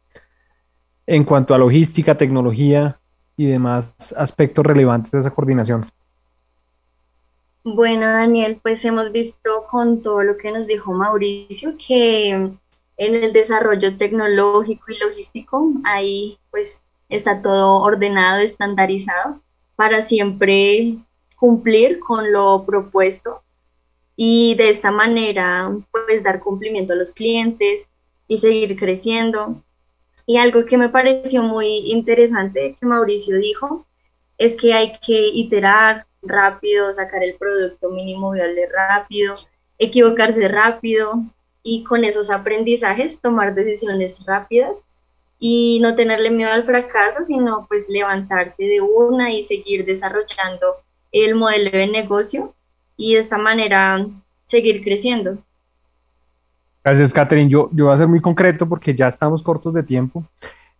[1.05, 2.97] en cuanto a logística, tecnología
[3.37, 5.85] y demás aspectos relevantes de esa coordinación?
[7.63, 12.51] Bueno, Daniel, pues hemos visto con todo lo que nos dijo Mauricio que
[12.97, 19.41] en el desarrollo tecnológico y logístico ahí pues está todo ordenado, estandarizado
[19.75, 20.97] para siempre
[21.35, 23.41] cumplir con lo propuesto
[24.15, 27.89] y de esta manera pues dar cumplimiento a los clientes
[28.27, 29.61] y seguir creciendo.
[30.25, 33.85] Y algo que me pareció muy interesante que Mauricio dijo
[34.37, 39.35] es que hay que iterar rápido, sacar el producto mínimo viable rápido,
[39.77, 41.23] equivocarse rápido
[41.67, 44.77] y con esos aprendizajes tomar decisiones rápidas
[45.39, 50.67] y no tenerle miedo al fracaso, sino pues levantarse de una y seguir desarrollando
[51.11, 52.53] el modelo de negocio
[52.95, 54.05] y de esta manera
[54.45, 55.39] seguir creciendo.
[56.83, 57.49] Gracias, Catherine.
[57.49, 60.23] Yo, yo voy a ser muy concreto porque ya estamos cortos de tiempo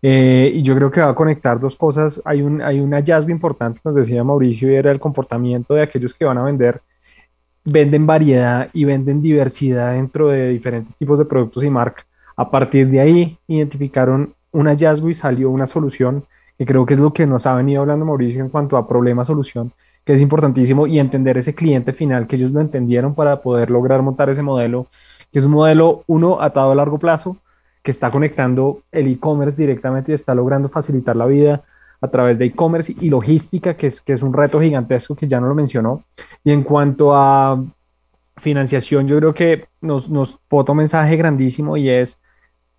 [0.03, 2.21] eh, y yo creo que va a conectar dos cosas.
[2.25, 6.13] Hay un, hay un hallazgo importante nos decía Mauricio y era el comportamiento de aquellos
[6.13, 6.79] que van a vender.
[7.65, 12.05] Venden variedad y venden diversidad dentro de diferentes tipos de productos y marca.
[12.37, 16.25] A partir de ahí identificaron un hallazgo y salió una solución
[16.57, 19.73] que creo que es lo que nos ha venido hablando Mauricio en cuanto a problema-solución
[20.05, 24.03] que es importantísimo, y entender ese cliente final, que ellos lo entendieron para poder lograr
[24.03, 24.87] montar ese modelo,
[25.33, 27.37] que es un modelo, uno, atado a largo plazo,
[27.81, 31.63] que está conectando el e-commerce directamente y está logrando facilitar la vida
[32.05, 35.39] a través de e-commerce y logística, que es, que es un reto gigantesco que ya
[35.39, 36.03] no lo mencionó.
[36.43, 37.63] Y en cuanto a
[38.37, 42.19] financiación, yo creo que nos, nos bota un mensaje grandísimo y es,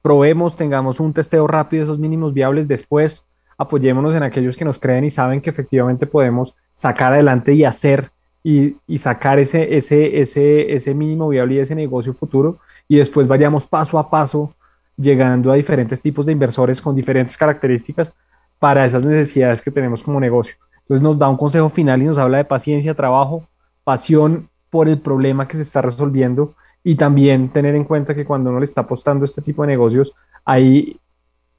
[0.02, 3.26] probemos, tengamos un testeo rápido de esos mínimos viables, después
[3.58, 8.10] apoyémonos en aquellos que nos creen y saben que efectivamente podemos sacar adelante y hacer
[8.44, 13.66] y, sacar ese, ese, ese, ese mínimo viable y ese negocio futuro y después vayamos
[13.66, 14.54] paso a paso
[14.96, 18.14] llegando a diferentes tipos de inversores con diferentes características
[18.58, 20.56] para esas necesidades que tenemos como negocio.
[20.82, 23.46] Entonces nos da un consejo final y nos habla de paciencia, trabajo,
[23.84, 26.54] pasión por el problema que se está resolviendo
[26.84, 30.14] y también tener en cuenta que cuando uno le está apostando este tipo de negocios,
[30.44, 31.00] ahí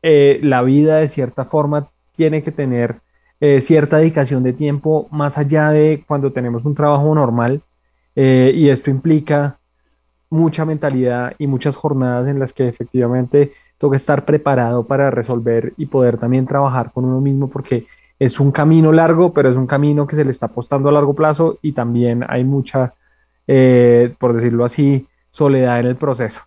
[0.02, 3.02] eh, la vida de cierta forma tiene que tener
[3.40, 7.62] eh, cierta dedicación de tiempo más allá de cuando tenemos un trabajo normal
[8.16, 9.60] eh, y esto implica
[10.30, 15.86] mucha mentalidad y muchas jornadas en las que efectivamente toca estar preparado para resolver y
[15.86, 17.88] poder también trabajar con uno mismo porque
[18.20, 21.14] es un camino largo, pero es un camino que se le está apostando a largo
[21.14, 22.94] plazo y también hay mucha,
[23.46, 26.42] eh, por decirlo así, soledad en el proceso.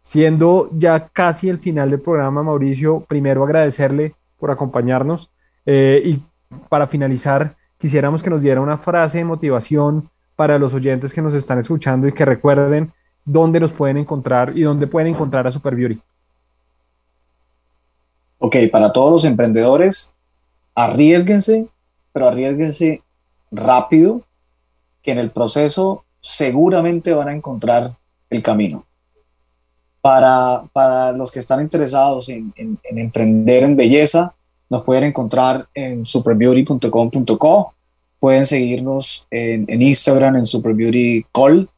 [0.00, 5.30] Siendo ya casi el final del programa, Mauricio, primero agradecerle por acompañarnos
[5.66, 6.22] eh, y
[6.68, 11.34] para finalizar, quisiéramos que nos diera una frase de motivación para los oyentes que nos
[11.34, 12.92] están escuchando y que recuerden
[13.24, 15.76] dónde los pueden encontrar y dónde pueden encontrar a Super.
[18.44, 20.14] Ok, para todos los emprendedores,
[20.74, 21.68] arriesguense,
[22.12, 23.00] pero arriesguense
[23.52, 24.22] rápido,
[25.00, 27.94] que en el proceso seguramente van a encontrar
[28.30, 28.84] el camino.
[30.00, 34.34] Para, para los que están interesados en, en, emprender en belleza,
[34.68, 37.74] nos pueden encontrar en superbeauty.com.co,
[38.18, 41.70] pueden seguirnos en, en, Instagram en superbeautycall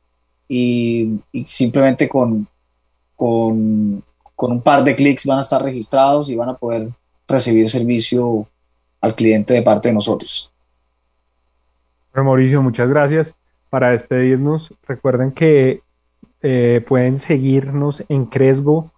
[0.49, 2.49] y, y simplemente con,
[3.17, 4.03] con,
[4.37, 6.91] con un par de clics van a estar registrados y van a poder
[7.27, 8.47] recibir servicio
[9.01, 10.53] al cliente de parte de nosotros.
[12.13, 13.37] Bueno, Mauricio, muchas gracias.
[13.71, 15.83] Para despedirnos, recuerden que
[16.43, 18.93] eh, pueden seguirnos en Cresgo,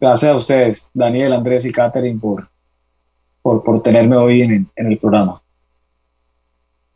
[0.00, 2.48] Gracias a ustedes, Daniel, Andrés y Catherine, por,
[3.42, 5.40] por, por tenerme hoy en el programa.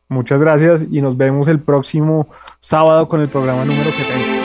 [0.09, 2.28] Muchas gracias y nos vemos el próximo
[2.61, 4.38] sábado con el programa número 70.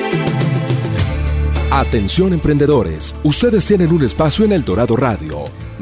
[1.72, 5.45] Atención emprendedores, ustedes tienen un espacio en El Dorado Radio.